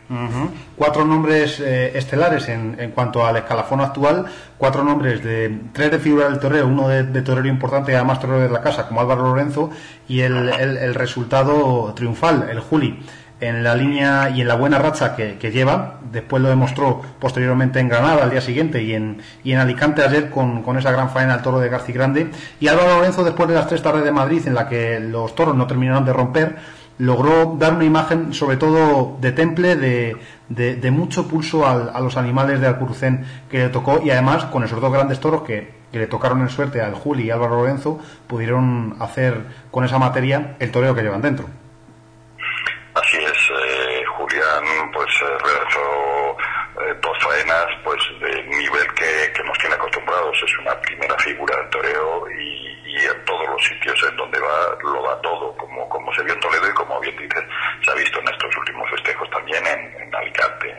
Cuatro 0.76 1.04
nombres 1.04 1.58
eh, 1.60 1.92
estelares 1.98 2.48
en, 2.48 2.76
en 2.78 2.92
cuanto 2.92 3.26
al 3.26 3.36
escalafón 3.36 3.80
actual, 3.80 4.26
cuatro 4.56 4.84
nombres 4.84 5.22
de 5.24 5.58
tres 5.72 5.90
de 5.90 5.98
figura 5.98 6.28
del 6.28 6.38
torero, 6.38 6.68
uno 6.68 6.88
de, 6.88 7.02
de 7.02 7.22
torero 7.22 7.48
importante 7.48 7.92
y 7.92 7.94
además 7.96 8.20
torero 8.20 8.40
de 8.40 8.48
la 8.48 8.60
casa 8.60 8.86
como 8.86 9.00
Álvaro 9.00 9.22
Lorenzo 9.22 9.70
y 10.08 10.20
el, 10.20 10.48
el- 10.50 10.94
resultado 10.94 11.92
triunfal, 11.94 12.48
el 12.50 12.60
Juli. 12.60 13.02
en 13.40 13.62
la 13.64 13.74
línea 13.74 14.30
y 14.30 14.40
en 14.40 14.48
la 14.48 14.54
buena 14.54 14.78
racha 14.78 15.14
que, 15.16 15.50
lleva. 15.50 15.98
Después 16.12 16.42
lo 16.42 16.48
demostró 16.48 17.02
posteriormente 17.18 17.80
en 17.80 17.88
Granada 17.88 18.22
al 18.22 18.30
día 18.30 18.40
siguiente 18.40 18.82
y 18.82 18.94
en, 18.94 19.20
y 19.44 19.52
en 19.52 19.58
Alicante 19.58 20.02
ayer 20.02 20.30
con, 20.30 20.62
esa 20.78 20.90
gran 20.92 21.10
faena 21.10 21.34
al 21.34 21.42
toro 21.42 21.58
de 21.58 21.68
García 21.68 21.94
Grande. 21.96 22.30
Y 22.60 22.68
Álvaro 22.68 22.96
Lorenzo, 22.98 23.24
después 23.24 23.48
de 23.48 23.54
las 23.56 23.66
tres 23.66 23.82
tardes 23.82 24.04
de 24.04 24.12
Madrid 24.12 24.42
en 24.46 24.54
la 24.54 24.68
que 24.68 25.00
los 25.00 25.34
toros 25.34 25.54
no 25.56 25.66
terminaron 25.66 26.04
de 26.04 26.12
romper, 26.14 26.56
logró 26.98 27.56
dar 27.58 27.74
una 27.74 27.84
imagen 27.84 28.32
sobre 28.32 28.56
todo 28.56 29.18
de 29.20 29.32
temple, 29.32 29.76
de, 29.76 30.16
de, 30.48 30.90
mucho 30.90 31.28
pulso 31.28 31.66
a 31.66 32.00
los 32.00 32.16
animales 32.16 32.60
de 32.60 32.66
Alcurucén 32.66 33.26
que 33.50 33.58
le 33.58 33.68
tocó 33.68 34.00
y 34.02 34.10
además 34.10 34.44
con 34.46 34.64
esos 34.64 34.80
dos 34.80 34.92
grandes 34.92 35.20
toros 35.20 35.42
que, 35.42 35.76
que 35.92 35.98
le 35.98 36.06
tocaron 36.06 36.40
en 36.40 36.48
suerte 36.48 36.80
al 36.80 36.94
Juli 36.94 37.24
y 37.24 37.30
Álvaro 37.30 37.62
Lorenzo 37.62 37.98
pudieron 38.26 38.96
hacer 39.00 39.40
con 39.70 39.84
esa 39.84 39.98
materia 39.98 40.56
el 40.58 40.70
toreo 40.70 40.94
que 40.94 41.02
llevan 41.02 41.22
dentro. 41.22 41.46
Así 42.94 43.18
es, 43.18 43.50
eh, 43.50 44.04
Julián 44.16 44.90
pues 44.92 45.08
eh, 45.22 45.38
realizó 45.44 46.36
eh, 46.82 46.94
dos 47.02 47.18
faenas 47.22 47.66
pues 47.84 48.00
de 48.20 48.42
nivel 48.44 48.86
que, 48.94 49.32
que, 49.34 49.44
nos 49.44 49.58
tiene 49.58 49.74
acostumbrados, 49.74 50.36
es 50.42 50.58
una 50.58 50.78
primera 50.80 51.16
figura 51.18 51.56
del 51.56 51.70
toreo 51.70 52.26
y, 52.30 52.66
en 52.96 53.24
todos 53.26 53.46
los 53.48 53.62
sitios 53.62 54.02
en 54.10 54.16
donde 54.16 54.40
va 54.40 54.65
lo 54.82 55.02
da 55.02 55.20
todo, 55.20 55.56
como, 55.56 55.88
como 55.88 56.12
se 56.14 56.22
vio 56.22 56.34
en 56.34 56.40
Toledo 56.40 56.68
y 56.68 56.74
como 56.74 57.00
bien 57.00 57.16
dices, 57.16 57.44
se 57.82 57.90
ha 57.90 57.94
visto 57.94 58.20
en 58.20 58.28
estos 58.28 58.56
últimos 58.56 58.90
festejos 58.90 59.30
también 59.30 59.66
en, 59.66 60.02
en 60.02 60.14
Alicante 60.14 60.74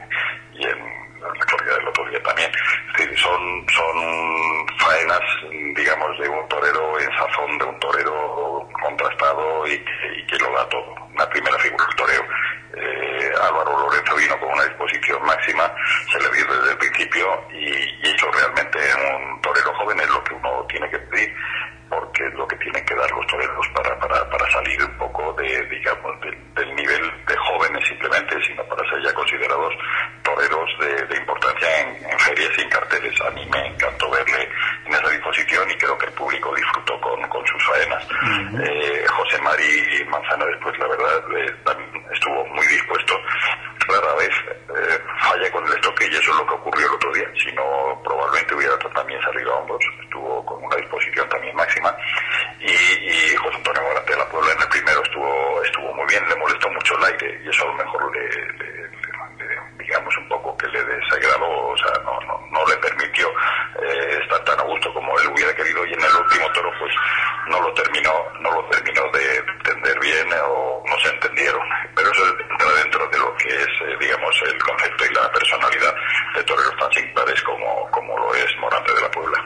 y 0.54 0.66
en 0.66 1.08
la 1.22 1.46
corrida 1.46 1.76
del 1.76 1.88
otro 1.88 2.06
día 2.10 2.22
también. 2.24 2.52
son, 3.16 3.66
son 3.70 4.68
faenas, 4.78 5.22
digamos, 5.76 6.20
de 6.20 6.30
un 6.30 6.48
torero 6.48 7.00
en 7.00 7.12
sazón, 7.12 7.58
de 7.58 7.66
un 7.66 7.80
torero 7.80 8.70
contrastado 8.82 9.68
y, 9.68 9.78
que 10.26 10.38
lo 10.40 10.52
da 10.54 10.68
todo. 10.70 10.96
Una 11.14 11.30
primera 11.30 11.58
figura 11.60 11.86
del 11.86 11.96
toreo. 11.96 12.24
Eh, 12.76 13.32
Álvaro 13.42 13.80
Lorenzo 13.80 14.16
vino 14.16 14.40
con 14.40 14.52
una 14.52 14.66
disposición 14.66 15.24
máxima, 15.26 15.72
se 16.12 16.20
le 16.20 16.30
vio 16.30 16.46
desde 16.46 16.72
el 16.72 16.78
principio 16.78 17.26
y, 17.52 17.66
y 17.66 18.12
hecho 18.12 18.30
realmente 18.32 18.78
un 19.16 19.42
torero 19.42 19.74
joven 19.74 20.00
es 20.00 20.10
lo 20.10 20.24
que 20.24 20.34
uno 20.36 20.66
tiene 20.70 20.90
que 20.90 21.00
pedir 21.00 21.34
porque 21.90 22.26
es 22.28 22.34
lo 22.34 22.48
que 22.48 22.56
tienen 22.58 22.86
que 22.86 22.96
dar 22.96 23.10
los 23.12 23.26
toreros 23.28 23.68
para, 23.74 23.98
para, 24.00 24.30
para 24.30 24.52
salir 24.52 24.84
un 24.84 24.98
poco 24.98 25.34
de, 25.34 25.66
digamos, 25.68 26.20
del 26.22 26.76
nivel 26.76 27.26
de 27.26 27.38
jóvenes 27.38 27.88
simplemente, 27.88 28.36
sino 28.46 28.64
para 28.66 28.88
ser 28.90 29.02
ya 29.04 29.14
considerados 29.14 29.74
toreros 30.24 30.70
de, 30.80 31.18
importancia 31.18 31.68
en, 31.82 32.20
ferias 32.20 32.52
y 32.58 32.62
en 32.62 32.70
carteles. 32.70 33.22
A 33.22 33.30
mí 33.32 33.46
me 33.52 33.68
encantó 33.68 34.10
verle 34.10 34.50
en 34.86 34.94
esa 34.94 35.10
disposición 35.10 35.70
y 35.72 35.78
creo 35.78 35.98
que 35.98 36.06
el 36.06 36.14
público 36.14 36.54
disfrutó 36.56 37.00
con, 37.02 37.18
sus 37.48 37.64
faenas. 37.66 38.04
Eh, 38.62 39.06
José 39.08 39.42
Mari 39.42 40.04
Manzana 40.10 40.46
después, 40.46 40.78
la 40.80 40.88
verdad, 40.88 41.24
eh, 41.38 41.56
también 41.64 42.06
estuvo 42.12 42.46
muy 42.48 42.66
dispuesto. 42.68 43.14
Rara 43.88 44.16
vez 44.16 44.34
eh, 44.76 45.00
falla 45.22 45.50
con 45.52 45.66
el 45.66 45.74
estoque 45.74 46.08
y 46.08 46.16
eso 46.16 46.32
es 46.32 46.38
lo 46.38 46.46
que 46.46 46.54
ocurrió 46.56 46.88
el 46.88 46.94
otro 46.96 47.14
día. 47.14 47.28
Si 47.38 47.52
no, 47.54 48.02
probablemente 48.04 48.56
hubiera 48.56 48.78
también 48.78 49.22
salido 49.22 49.54
a 49.54 49.60
hombros. 49.60 49.80
Estuvo 50.04 50.46
con 50.46 50.64
una 50.64 50.76
disposición 50.76 51.30
también 51.30 51.56
máxima. 51.56 51.96
Y, 52.60 52.72
y 52.72 53.36
José 53.36 53.56
Antonio 53.56 53.82
Morante 53.84 54.12
de 54.12 54.18
la 54.18 54.30
Puebla 54.30 54.52
en 54.52 54.62
el 54.62 54.68
primero 54.68 55.04
estuvo, 55.04 55.64
estuvo 55.64 55.94
muy 55.94 56.06
bien. 56.08 56.28
Le 56.28 56.36
molestó 56.36 56.70
mucho 56.70 56.98
el 56.98 57.06
aire 57.06 57.42
y 57.46 57.50
eso 57.50 57.64
a 57.64 57.68
lo 57.68 57.74
mejor 57.76 58.12
le 58.16 58.58
digamos, 59.88 60.18
un 60.18 60.28
poco 60.28 60.58
que 60.58 60.68
le 60.68 60.84
desagradó, 60.84 61.48
o 61.48 61.78
sea, 61.78 61.92
no, 62.04 62.20
no, 62.28 62.38
no 62.52 62.66
le 62.68 62.76
permitió 62.78 63.30
eh, 63.82 64.20
estar 64.22 64.44
tan 64.44 64.60
a 64.60 64.64
gusto 64.64 64.94
como 64.94 65.18
él 65.20 65.28
hubiera 65.30 65.56
querido 65.56 65.86
y 65.86 65.94
en 65.94 66.02
el 66.02 66.16
último 66.16 66.52
toro 66.52 66.70
pues 66.78 66.94
no 67.48 67.62
lo 67.62 67.74
terminó, 67.74 68.12
no 68.42 68.52
lo 68.52 68.66
terminó 68.66 69.02
de 69.14 69.38
entender 69.38 70.00
bien 70.02 70.28
o 70.44 70.84
no 70.86 71.00
se 71.00 71.10
entendieron. 71.10 71.62
Pero 71.96 72.12
eso 72.12 72.24
entra 72.52 72.74
dentro 72.84 73.08
de 73.08 73.18
lo 73.18 73.36
que 73.38 73.48
es, 73.48 73.68
eh, 73.88 73.98
digamos, 74.00 74.36
el 74.46 74.62
concepto 74.62 75.06
y 75.06 75.14
la 75.14 75.32
personalidad 75.32 75.96
de 76.36 76.44
toreros 76.44 76.76
tan 76.78 76.92
singulares 76.92 77.42
como, 77.44 77.90
como 77.92 78.18
lo 78.18 78.36
es 78.36 78.58
Morante 78.60 78.94
de 78.94 79.02
la 79.02 79.12
Puebla. 79.12 79.44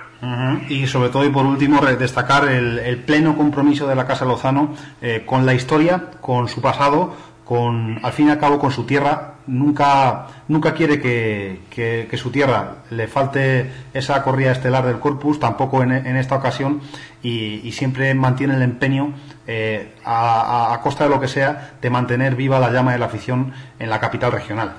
Y 0.68 0.81
sobre 0.92 1.10
todo 1.10 1.26
y 1.26 1.30
por 1.30 1.46
último 1.46 1.82
destacar 1.82 2.48
el, 2.48 2.80
el 2.80 2.98
pleno 2.98 3.36
compromiso 3.36 3.88
de 3.88 3.96
la 3.96 4.06
Casa 4.06 4.26
Lozano 4.26 4.76
eh, 5.02 5.24
con 5.26 5.46
la 5.46 5.54
historia, 5.54 6.12
con 6.22 6.48
su 6.48 6.62
pasado, 6.62 7.16
con, 7.52 8.00
al 8.04 8.14
fin 8.14 8.28
y 8.28 8.32
al 8.32 8.40
cabo 8.40 8.60
con 8.60 8.72
su 8.72 8.86
tierra, 8.86 9.34
nunca, 9.48 10.28
nunca 10.48 10.74
quiere 10.74 11.02
que, 11.02 12.08
su 12.18 12.32
tierra 12.32 12.76
le 12.90 13.08
falte 13.08 13.72
esa 13.94 14.24
corrida 14.24 14.52
estelar 14.52 14.86
del 14.86 15.00
corpus, 15.00 15.40
tampoco 15.40 15.84
en, 15.84 16.16
esta 16.16 16.36
ocasión, 16.36 16.82
y, 17.22 17.70
siempre 17.74 18.14
mantiene 18.14 18.56
el 18.56 18.62
empeño, 18.62 19.14
eh, 19.48 19.96
a, 20.06 20.80
costa 20.82 21.04
de 21.06 21.10
lo 21.10 21.20
que 21.20 21.28
sea, 21.28 21.72
de 21.82 21.90
mantener 21.90 22.36
viva 22.36 22.60
la 22.60 22.72
llama 22.72 22.94
de 22.94 23.00
la 23.00 23.08
afición 23.08 23.54
en 23.80 23.90
la 23.90 24.00
capital 24.00 24.32
regional. 24.32 24.74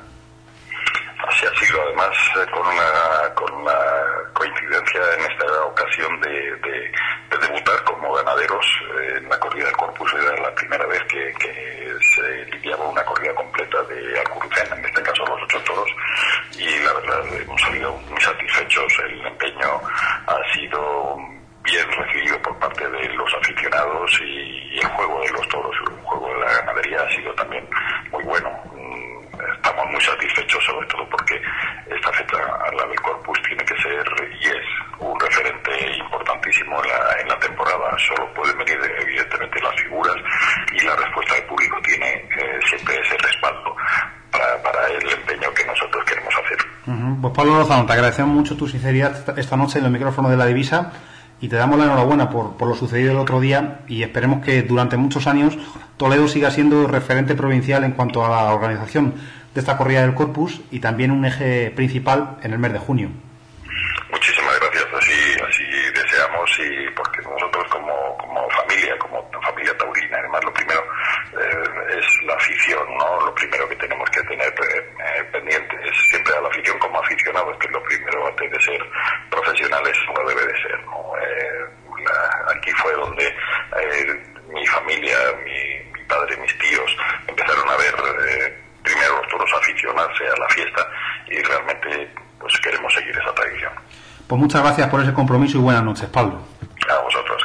Así 1.29 1.47
ha 1.47 1.67
sido, 1.67 1.79
además, 1.87 2.17
eh, 2.37 2.51
con 2.53 2.67
una, 2.67 3.35
con 3.35 3.53
una 3.61 3.79
coincidencia 4.33 5.01
en 5.19 5.32
de, 6.21 6.91
debutar 7.41 7.85
como 7.85 8.15
ganaderos 8.15 8.67
eh, 8.99 9.15
en 9.19 9.29
la 9.29 9.39
corrida 9.39 9.67
del 9.67 9.77
corpus, 9.77 10.13
era 10.15 10.41
la 10.41 10.55
primera 10.55 10.87
vez 10.87 11.03
que 11.05 11.33
se 12.15 12.45
lidiaba 12.47 12.89
una 12.89 13.05
corrida 13.05 13.35
completa 13.35 13.83
de 13.85 14.19
Alcurucén, 14.19 14.79
en 14.79 14.85
este 14.85 15.03
caso 15.03 15.25
los 15.27 15.43
ocho 15.43 15.61
toros, 15.61 15.91
y 16.59 16.79
la 16.81 16.93
verdad 16.93 17.41
hemos 17.41 17.61
salido 17.61 17.93
muy 17.93 18.21
satisfechos. 18.21 18.93
El 19.05 19.27
empeño 19.27 19.81
ha 20.27 20.53
sido 20.53 21.17
bien 21.63 21.87
recibido 21.93 22.41
por 22.43 22.59
parte 22.59 22.89
de 22.89 23.09
los 23.11 23.35
aficionados 23.35 24.21
y, 24.21 24.79
el 24.79 24.89
juego 24.89 25.21
de 25.21 25.31
los 25.31 25.49
toros, 25.49 25.77
el 25.87 26.03
juego 26.03 26.35
de 26.35 26.41
la 26.41 26.53
ganadería 26.53 27.03
ha 27.03 27.11
sido 27.15 27.33
también 27.35 27.69
muy 28.11 28.25
bueno. 28.25 28.51
Estamos 29.33 29.91
muy 29.91 30.01
satisfechos 30.01 30.65
sobre 30.65 30.87
todo 30.89 31.09
porque 31.09 31.41
esta 31.91 32.13
fecha, 32.13 32.37
la 32.77 32.87
del 32.87 33.01
Corpus, 33.01 33.41
tiene 33.43 33.65
que 33.65 33.77
ser 33.77 34.05
y 34.41 34.47
es 34.47 34.67
un 34.99 35.19
referente 35.19 35.97
importantísimo 35.97 36.83
en 36.83 36.91
la, 36.91 37.21
en 37.21 37.29
la 37.29 37.39
temporada. 37.39 37.97
Solo 37.99 38.33
pueden 38.35 38.59
venir 38.59 38.79
evidentemente 39.01 39.61
las 39.61 39.75
figuras 39.81 40.17
y 40.73 40.85
la 40.85 40.97
respuesta 40.97 41.35
del 41.35 41.45
público 41.45 41.77
tiene 41.83 42.09
eh, 42.09 42.61
siempre 42.69 43.01
ese 43.01 43.17
respaldo 43.19 43.75
para, 44.31 44.63
para, 44.63 44.87
el 44.89 45.11
empeño 45.11 45.53
que 45.55 45.65
nosotros 45.65 46.05
queremos 46.05 46.35
hacer. 46.35 46.59
Pues 47.21 47.35
Pablo 47.35 47.59
Lozano, 47.59 47.87
te 47.87 47.93
agradecemos 47.93 48.35
mucho 48.35 48.57
tu 48.57 48.69
sinceridad 48.69 49.39
esta 49.39 49.57
noche 49.57 49.79
en 49.79 49.87
el 49.87 49.91
micrófono 49.91 50.29
de 50.29 50.37
la 50.37 50.47
divisa 50.47 50.93
y 51.41 51.49
te 51.49 51.57
damos 51.57 51.79
la 51.79 51.87
enhorabuena 51.87 52.31
por, 52.31 52.57
por, 52.57 52.69
lo 52.69 52.75
sucedido 52.75 53.13
el 53.13 53.19
otro 53.19 53.41
día 53.41 53.81
y 53.89 54.03
esperemos 54.03 54.45
que 54.45 54.63
durante 54.63 54.97
muchos 54.97 55.27
años 55.27 55.59
Toledo 56.03 56.27
siga 56.27 56.51
siendo 56.51 56.89
referente 56.89 57.37
provincial 57.37 57.85
en 57.85 57.93
cuanto 57.93 58.27
a 58.27 58.29
la 58.29 58.53
organización 58.53 59.15
de 59.55 59.61
esta 59.61 59.77
corrida 59.77 60.01
del 60.01 60.15
Corpus 60.15 60.61
y 60.73 60.81
también 60.81 61.13
un 61.13 61.25
eje 61.25 61.71
principal 61.71 62.39
en 62.43 62.53
el 62.53 62.59
mes 62.59 62.73
de 62.73 62.81
junio. 62.81 63.09
Muchísimas 64.11 64.59
gracias, 64.59 64.85
así, 64.99 65.13
así 65.49 65.63
deseamos 65.95 66.51
y 66.59 66.91
porque 66.91 67.23
nosotros 67.23 67.65
como, 67.71 68.19
como 68.19 68.51
familia, 68.51 68.99
como 68.99 69.31
familia 69.47 69.79
taurina, 69.79 70.19
además 70.19 70.43
lo 70.43 70.53
primero 70.53 70.83
eh, 71.39 71.97
es 71.97 72.27
la 72.27 72.35
afición, 72.35 72.83
¿no? 72.99 73.27
Lo 73.27 73.35
primero 73.37 73.69
que 73.69 73.77
tenemos 73.77 74.11
que 74.11 74.23
tener 74.23 74.49
eh, 74.49 75.25
pendiente 75.31 75.77
es 75.87 75.97
siempre 76.11 76.35
a 76.35 76.41
la 76.41 76.49
afición 76.49 76.77
como 76.81 76.99
aficionados, 76.99 77.57
que 77.59 77.69
lo 77.69 77.81
primero 77.85 78.27
antes 78.27 78.51
de 78.51 78.61
ser 78.61 78.83
profesionales, 79.31 79.97
uno 80.11 80.29
debe 80.29 80.47
de 80.47 80.63
ser, 80.63 80.85
¿no? 80.85 81.13
Eh, 81.23 81.63
aquí 82.51 82.73
fue 82.73 82.93
donde 82.95 83.33
mi 84.53 84.67
familia, 84.67 85.17
mi, 85.45 85.52
mi, 86.13 86.19
padre, 86.19 86.37
mis 86.39 86.59
tíos 86.59 86.97
empezaron 87.27 87.69
a 87.69 87.77
ver 87.77 88.63
primero 88.83 89.17
los 89.19 89.29
toros 89.29 89.51
aficionarse 89.57 90.25
a 90.27 90.41
la 90.41 90.49
fiesta 90.49 90.89
y 91.29 91.43
realmente 91.43 92.15
pues 92.39 92.53
queremos 92.61 92.93
seguir 92.93 93.17
esa 93.17 93.35
tradición. 93.35 93.73
Pues 94.27 94.41
muchas 94.41 94.63
gracias 94.63 94.89
por 94.89 95.01
ese 95.01 95.13
compromiso 95.13 95.59
y 95.59 95.61
buenas 95.61 95.85
noches, 95.85 96.09
Pablo. 96.09 96.41
A 96.89 96.99
vosotros, 97.03 97.42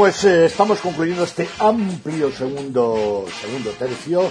pues 0.00 0.24
eh, 0.24 0.46
estamos 0.46 0.78
concluyendo 0.80 1.24
este 1.24 1.46
amplio 1.58 2.32
segundo, 2.32 3.26
segundo 3.38 3.68
tercio 3.72 4.30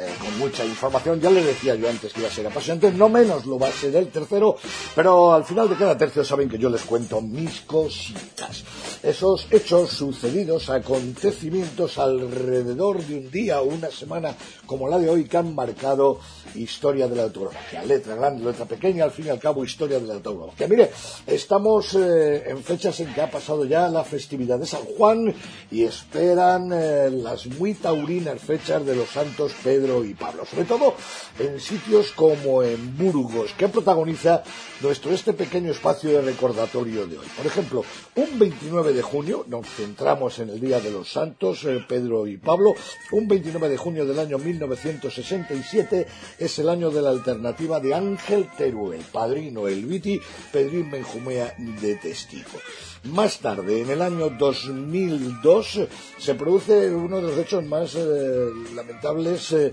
eh, 0.00 0.14
con 0.18 0.38
mucha 0.38 0.64
información. 0.64 1.20
Ya 1.20 1.30
le 1.30 1.44
decía 1.44 1.74
yo 1.74 1.86
antes 1.86 2.14
que 2.14 2.20
iba 2.20 2.28
a 2.28 2.32
ser 2.32 2.46
apasionante, 2.46 2.90
no 2.90 3.10
menos 3.10 3.44
lo 3.44 3.58
va 3.58 3.68
a 3.68 3.72
ser 3.72 3.94
el 3.96 4.08
tercero, 4.08 4.56
pero 4.94 5.34
al 5.34 5.44
final 5.44 5.68
de 5.68 5.76
cada 5.76 5.98
tercio 5.98 6.24
saben 6.24 6.48
que 6.48 6.56
yo 6.56 6.70
les 6.70 6.82
cuento 6.82 7.20
mis 7.20 7.60
cositas. 7.62 8.64
Esos 9.02 9.46
hechos 9.50 9.90
sucedidos, 9.90 10.70
acontecimientos 10.70 11.98
alrededor 11.98 13.04
de 13.04 13.14
un 13.18 13.30
día 13.30 13.60
o 13.60 13.64
una 13.64 13.90
semana 13.90 14.34
como 14.64 14.88
la 14.88 14.98
de 14.98 15.10
hoy 15.10 15.24
que 15.24 15.36
han 15.36 15.54
marcado 15.54 16.18
historia 16.54 17.06
de 17.06 17.16
la 17.16 17.24
autografía. 17.24 17.84
Letra 17.84 18.14
grande, 18.14 18.44
letra 18.44 18.64
pequeña, 18.64 19.04
al 19.04 19.10
fin 19.10 19.26
y 19.26 19.28
al 19.28 19.38
cabo 19.38 19.64
historia 19.64 20.00
de 20.00 20.06
la 20.06 20.14
autografía. 20.14 20.66
Mire, 20.66 20.90
estamos 21.26 21.94
eh, 21.94 22.44
en 22.46 22.62
fechas 22.62 22.98
en 23.00 23.12
que 23.12 23.20
ha 23.20 23.30
pasado 23.30 23.66
ya 23.66 23.88
la 23.88 24.04
festividad 24.04 24.58
de 24.58 24.66
San 24.66 24.82
Juan 24.96 25.34
y 25.70 25.84
esperan 25.84 26.70
eh, 26.72 27.10
las 27.10 27.46
muy 27.46 27.74
taurinas 27.74 28.40
fechas 28.40 28.84
de 28.86 28.96
los 28.96 29.10
santos 29.10 29.52
Pedro 29.62 29.89
y 30.04 30.14
Pablo, 30.14 30.46
sobre 30.46 30.64
todo 30.64 30.94
en 31.38 31.58
sitios 31.58 32.12
como 32.12 32.62
en 32.62 32.96
Burgos, 32.96 33.52
que 33.58 33.68
protagoniza 33.68 34.42
nuestro 34.80 35.12
este 35.12 35.32
pequeño 35.32 35.72
espacio 35.72 36.10
de 36.10 36.22
recordatorio 36.22 37.06
de 37.06 37.18
hoy. 37.18 37.26
Por 37.36 37.46
ejemplo, 37.46 37.84
un 38.14 38.38
29 38.38 38.92
de 38.92 39.02
junio, 39.02 39.44
nos 39.48 39.66
centramos 39.66 40.38
en 40.38 40.50
el 40.50 40.60
Día 40.60 40.80
de 40.80 40.90
los 40.92 41.10
Santos, 41.10 41.64
eh, 41.64 41.84
Pedro 41.88 42.26
y 42.26 42.36
Pablo, 42.36 42.74
un 43.10 43.26
29 43.26 43.68
de 43.68 43.76
junio 43.76 44.06
del 44.06 44.18
año 44.18 44.38
1967 44.38 46.06
es 46.38 46.58
el 46.58 46.68
año 46.68 46.90
de 46.90 47.02
la 47.02 47.10
alternativa 47.10 47.80
de 47.80 47.94
Ángel 47.94 48.48
Teruel, 48.56 49.02
padrino 49.12 49.66
El 49.66 49.86
Viti, 49.86 50.20
Pedrín 50.52 50.90
Benjumea 50.90 51.54
de 51.58 51.96
testigo. 51.96 52.58
Más 53.04 53.38
tarde, 53.38 53.80
en 53.80 53.88
el 53.88 54.02
año 54.02 54.28
2002, 54.28 55.80
se 56.18 56.34
produce 56.34 56.90
uno 56.94 57.16
de 57.16 57.22
los 57.22 57.38
hechos 57.38 57.64
más 57.64 57.94
eh, 57.94 58.50
lamentables 58.74 59.52
eh, 59.52 59.72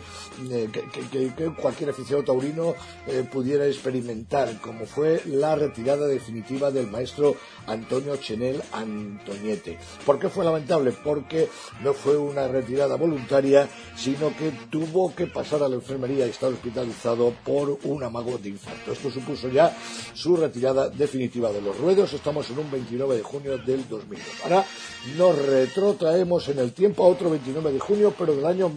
eh, 0.52 0.70
que, 0.72 1.52
cualquier 1.60 1.90
aficionado 1.90 2.26
taurino 2.26 2.76
pudiera 3.32 3.66
experimentar, 3.66 4.60
como 4.62 4.86
fue 4.86 5.22
la 5.26 5.56
retirada 5.56 6.08
definitiva 6.08 6.72
del 6.72 6.88
maestro 6.88 7.36
Antonio 7.66 8.18
Chenel 8.18 8.62
Antoñete. 8.72 9.78
¿Por 10.06 10.20
qué 10.20 10.30
fue 10.30 10.46
lamentable? 10.46 10.92
Porque 10.92 11.50
no 11.82 11.94
fue 11.94 12.18
una 12.18 12.48
retirada 12.48 12.96
voluntaria, 12.96 13.68
sino 13.96 14.36
que 14.36 14.52
tuvo 14.70 15.14
que 15.16 15.28
pasar 15.28 15.64
a 15.64 15.70
la 15.70 15.76
enfermería 15.76 16.28
y 16.28 16.30
estar 16.30 16.52
hospitalizado 16.52 17.34
por 17.44 17.80
un 17.84 18.04
amago 18.04 18.38
de 18.38 18.50
infarto. 18.50 18.92
Esto 18.92 19.10
supuso 19.12 19.50
ya 19.50 19.76
su 20.14 20.36
retirada 20.36 20.90
definitiva 20.90 21.52
de 21.52 21.62
los 21.62 21.78
ruedos. 21.78 22.14
Estamos 22.14 22.50
en 22.50 22.60
un 22.60 22.72
29 22.72 23.18
de 23.18 23.24
junio 23.24 23.58
del 23.58 23.88
2002. 23.88 24.28
Ahora 24.44 24.66
nos 25.18 25.38
retrotraemos 25.46 26.48
en 26.50 26.60
el 26.60 26.74
tiempo 26.74 27.04
a 27.04 27.08
otro 27.08 27.30
29 27.30 27.72
de 27.74 27.80
junio, 27.80 28.14
pero 28.18 28.36
del 28.36 28.46
año 28.46 28.70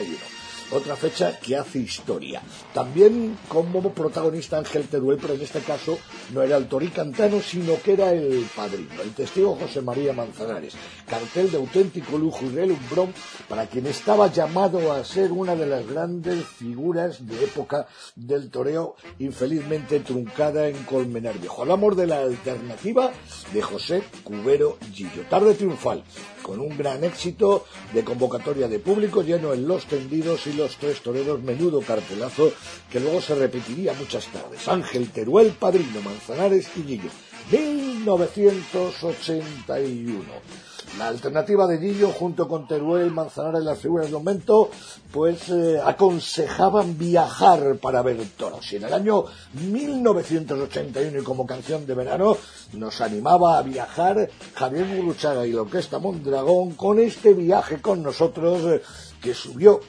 1991 0.00 0.49
otra 0.70 0.96
fecha 0.96 1.38
que 1.38 1.56
hace 1.56 1.78
historia. 1.78 2.42
También 2.72 3.36
como 3.48 3.92
protagonista 3.92 4.58
Ángel 4.58 4.88
Teruel, 4.88 5.18
pero 5.20 5.34
en 5.34 5.42
este 5.42 5.60
caso 5.60 5.98
no 6.32 6.42
era 6.42 6.56
el 6.56 6.66
toricantano, 6.66 7.40
sino 7.40 7.80
que 7.82 7.94
era 7.94 8.12
el 8.12 8.46
padrino, 8.54 9.02
el 9.02 9.12
testigo 9.12 9.56
José 9.56 9.80
María 9.80 10.12
Manzanares, 10.12 10.74
cartel 11.06 11.50
de 11.50 11.56
auténtico 11.58 12.18
lujo 12.18 12.44
y 12.44 12.50
relumbrón 12.50 13.12
para 13.48 13.66
quien 13.66 13.86
estaba 13.86 14.32
llamado 14.32 14.92
a 14.92 15.04
ser 15.04 15.32
una 15.32 15.54
de 15.54 15.66
las 15.66 15.86
grandes 15.86 16.44
figuras 16.44 17.26
de 17.26 17.44
época 17.44 17.86
del 18.14 18.50
toreo, 18.50 18.96
infelizmente 19.18 20.00
truncada 20.00 20.68
en 20.68 20.82
Colmenar 20.84 21.38
Viejo. 21.38 21.62
Hablamos 21.62 21.96
de 21.96 22.06
la 22.06 22.20
alternativa 22.20 23.10
de 23.52 23.62
José 23.62 24.02
Cubero 24.24 24.78
Gillo. 24.92 25.22
Tarde 25.28 25.54
triunfal, 25.54 26.04
con 26.42 26.60
un 26.60 26.76
gran 26.76 27.04
éxito 27.04 27.64
de 27.92 28.04
convocatoria 28.04 28.68
de 28.68 28.78
público 28.78 29.22
lleno 29.22 29.52
en 29.52 29.66
los 29.66 29.86
tendidos 29.86 30.46
los 30.60 30.76
tres 30.76 31.02
toreros, 31.02 31.42
menudo 31.42 31.80
cartelazo 31.80 32.52
que 32.90 33.00
luego 33.00 33.20
se 33.20 33.34
repetiría 33.34 33.92
muchas 33.94 34.26
tardes. 34.26 34.68
Ángel 34.68 35.10
Teruel, 35.10 35.50
Padrino, 35.52 36.00
Manzanares 36.02 36.68
y 36.76 36.82
Gillo. 36.82 37.10
1981. 37.50 40.24
La 40.98 41.08
alternativa 41.08 41.68
de 41.68 41.78
Gillo 41.78 42.08
junto 42.08 42.48
con 42.48 42.66
Teruel, 42.66 43.12
Manzanares 43.12 43.62
las 43.62 43.78
figuras 43.78 44.06
del 44.06 44.14
momento, 44.14 44.70
pues 45.12 45.48
eh, 45.48 45.80
aconsejaban 45.84 46.98
viajar 46.98 47.76
para 47.76 48.02
ver 48.02 48.18
toros. 48.36 48.72
Y 48.72 48.76
en 48.76 48.84
el 48.84 48.92
año 48.92 49.24
1981 49.54 51.20
y 51.20 51.22
como 51.22 51.46
canción 51.46 51.86
de 51.86 51.94
verano 51.94 52.36
nos 52.72 53.00
animaba 53.00 53.58
a 53.58 53.62
viajar 53.62 54.28
Javier 54.54 54.86
Muruchaga 54.86 55.46
y 55.46 55.52
la 55.52 55.62
Orquesta 55.62 56.00
Mondragón 56.00 56.72
con 56.72 56.98
este 56.98 57.34
viaje 57.34 57.80
con 57.80 58.02
nosotros 58.02 58.60
eh, 58.64 58.82
que 59.22 59.32
subió 59.32 59.80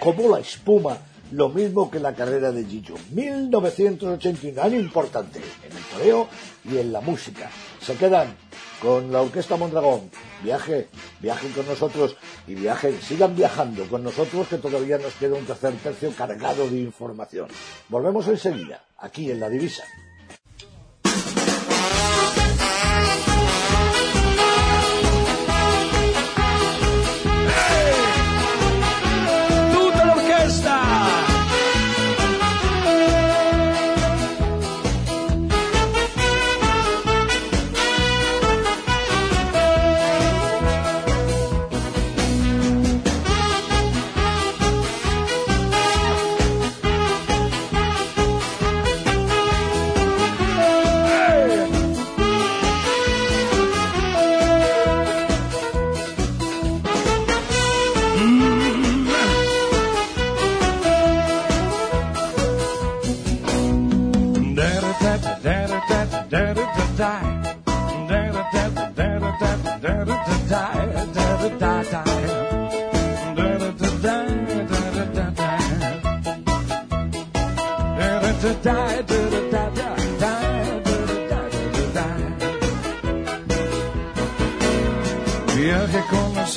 como 0.00 0.28
la 0.28 0.40
espuma, 0.40 0.98
lo 1.32 1.48
mismo 1.48 1.90
que 1.90 2.00
la 2.00 2.14
carrera 2.14 2.52
de 2.52 2.64
Gillo. 2.64 2.94
1981, 3.10 4.62
año 4.62 4.78
importante 4.78 5.40
en 5.64 5.76
el 5.76 5.84
toreo 5.84 6.28
y 6.64 6.78
en 6.78 6.92
la 6.92 7.00
música. 7.00 7.50
Se 7.80 7.94
quedan 7.94 8.34
con 8.80 9.12
la 9.12 9.22
Orquesta 9.22 9.56
Mondragón. 9.56 10.10
Viaje, 10.42 10.88
viajen 11.20 11.52
con 11.52 11.66
nosotros 11.66 12.16
y 12.46 12.54
viajen, 12.54 13.00
sigan 13.02 13.34
viajando 13.34 13.84
con 13.88 14.02
nosotros 14.04 14.48
que 14.48 14.58
todavía 14.58 14.98
nos 14.98 15.14
queda 15.14 15.36
un 15.36 15.44
tercer 15.44 15.74
tercio 15.82 16.12
cargado 16.16 16.68
de 16.68 16.78
información. 16.78 17.48
Volvemos 17.88 18.28
enseguida, 18.28 18.84
aquí 18.98 19.30
en 19.30 19.40
La 19.40 19.48
Divisa. 19.48 19.84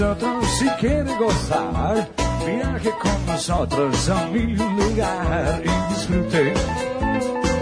Nosotros 0.02 0.46
si 0.58 0.68
quiere 0.80 1.16
gozar. 1.18 2.10
Viaje 2.46 2.92
con 3.00 3.26
nosotros 3.28 4.10
a 4.10 4.26
mi 4.28 4.56
lugar 4.56 5.62
y 5.64 5.94
disfrute 5.94 6.54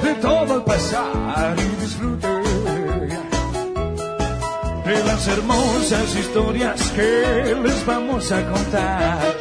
de 0.03 0.13
todo 0.21 0.55
el 0.55 0.63
pasar 0.63 1.55
y 1.57 1.81
disfrute 1.81 2.27
de 4.85 5.03
las 5.05 5.27
hermosas 5.27 6.15
historias 6.15 6.81
que 6.91 7.55
les 7.61 7.85
vamos 7.85 8.31
a 8.31 8.49
contar. 8.49 9.35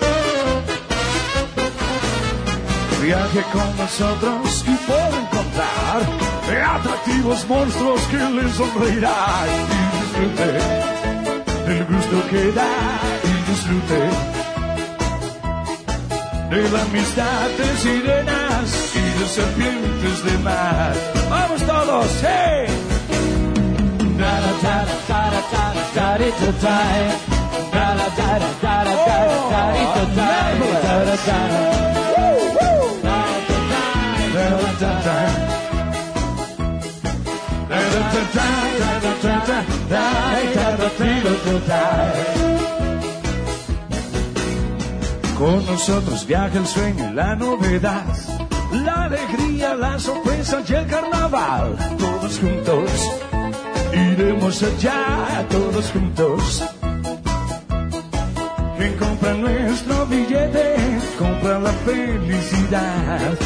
Viaje 3.01 3.43
con 3.53 3.77
nosotros 3.77 4.65
y 4.67 4.75
puede 4.89 5.17
encontrar 5.25 6.03
atractivos 6.75 7.47
monstruos 7.49 8.01
que 8.11 8.17
les 8.17 8.53
sonreirán 8.55 9.49
y 9.71 9.99
disfrute 9.99 10.99
del 11.69 11.85
gusto 11.85 12.29
que 12.31 12.53
da 12.53 12.78
y 13.69 13.75
disfrute 13.75 14.01
de 16.51 16.71
la 16.71 16.83
amistad 16.83 17.49
de 17.59 17.77
sirenas 17.77 18.95
y 18.95 19.19
de 19.19 19.29
serpientes 19.29 20.25
de 20.25 20.39
mar. 20.39 20.95
Vamos 21.29 21.63
todos, 21.63 22.07
hey. 22.23 22.67
Da 41.69 42.09
con 45.39 45.65
nosotros 45.67 46.27
viaja 46.27 46.59
el 46.59 46.67
sueño 46.67 47.11
y 47.11 47.15
la 47.15 47.37
novedad, 47.37 48.05
la 48.73 49.05
alegría, 49.05 49.75
la 49.75 49.99
sorpresa 49.99 50.63
y 50.69 50.73
el 50.75 50.87
carnaval. 50.87 51.77
Todos 51.97 52.41
juntos 52.41 52.91
iremos 53.93 54.63
allá, 54.63 55.47
todos 55.49 55.91
juntos. 55.93 56.65
Quien 58.77 58.97
compra 58.97 59.35
nuestro 59.35 60.07
billete, 60.07 60.77
compra 61.19 61.59
la 61.61 61.73
felicidad. 61.87 63.39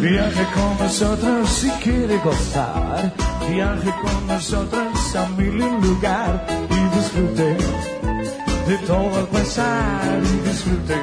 Viaje 0.00 0.46
con 0.54 0.78
nosotros 0.78 1.48
si 1.50 1.70
quiere 1.82 2.16
gozar. 2.18 3.12
Viaje 3.50 3.90
con 4.02 4.26
nosotros 4.26 5.16
a 5.16 5.28
mil 5.36 5.58
lugar 5.58 6.46
y 6.70 6.96
disfrute 6.96 7.63
todo 8.86 9.26
pasar 9.26 10.20
y 10.22 10.48
disfrute 10.48 10.98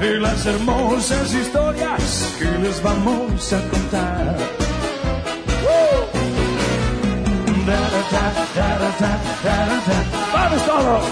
de 0.00 0.20
las 0.20 0.46
hermosas 0.46 1.34
historias 1.34 2.34
que 2.38 2.50
les 2.58 2.82
vamos 2.82 3.52
a 3.52 3.60
contar. 3.68 4.36
¡Vamos 10.32 10.66
todos! 10.66 11.04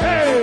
¡Hey! 0.00 0.42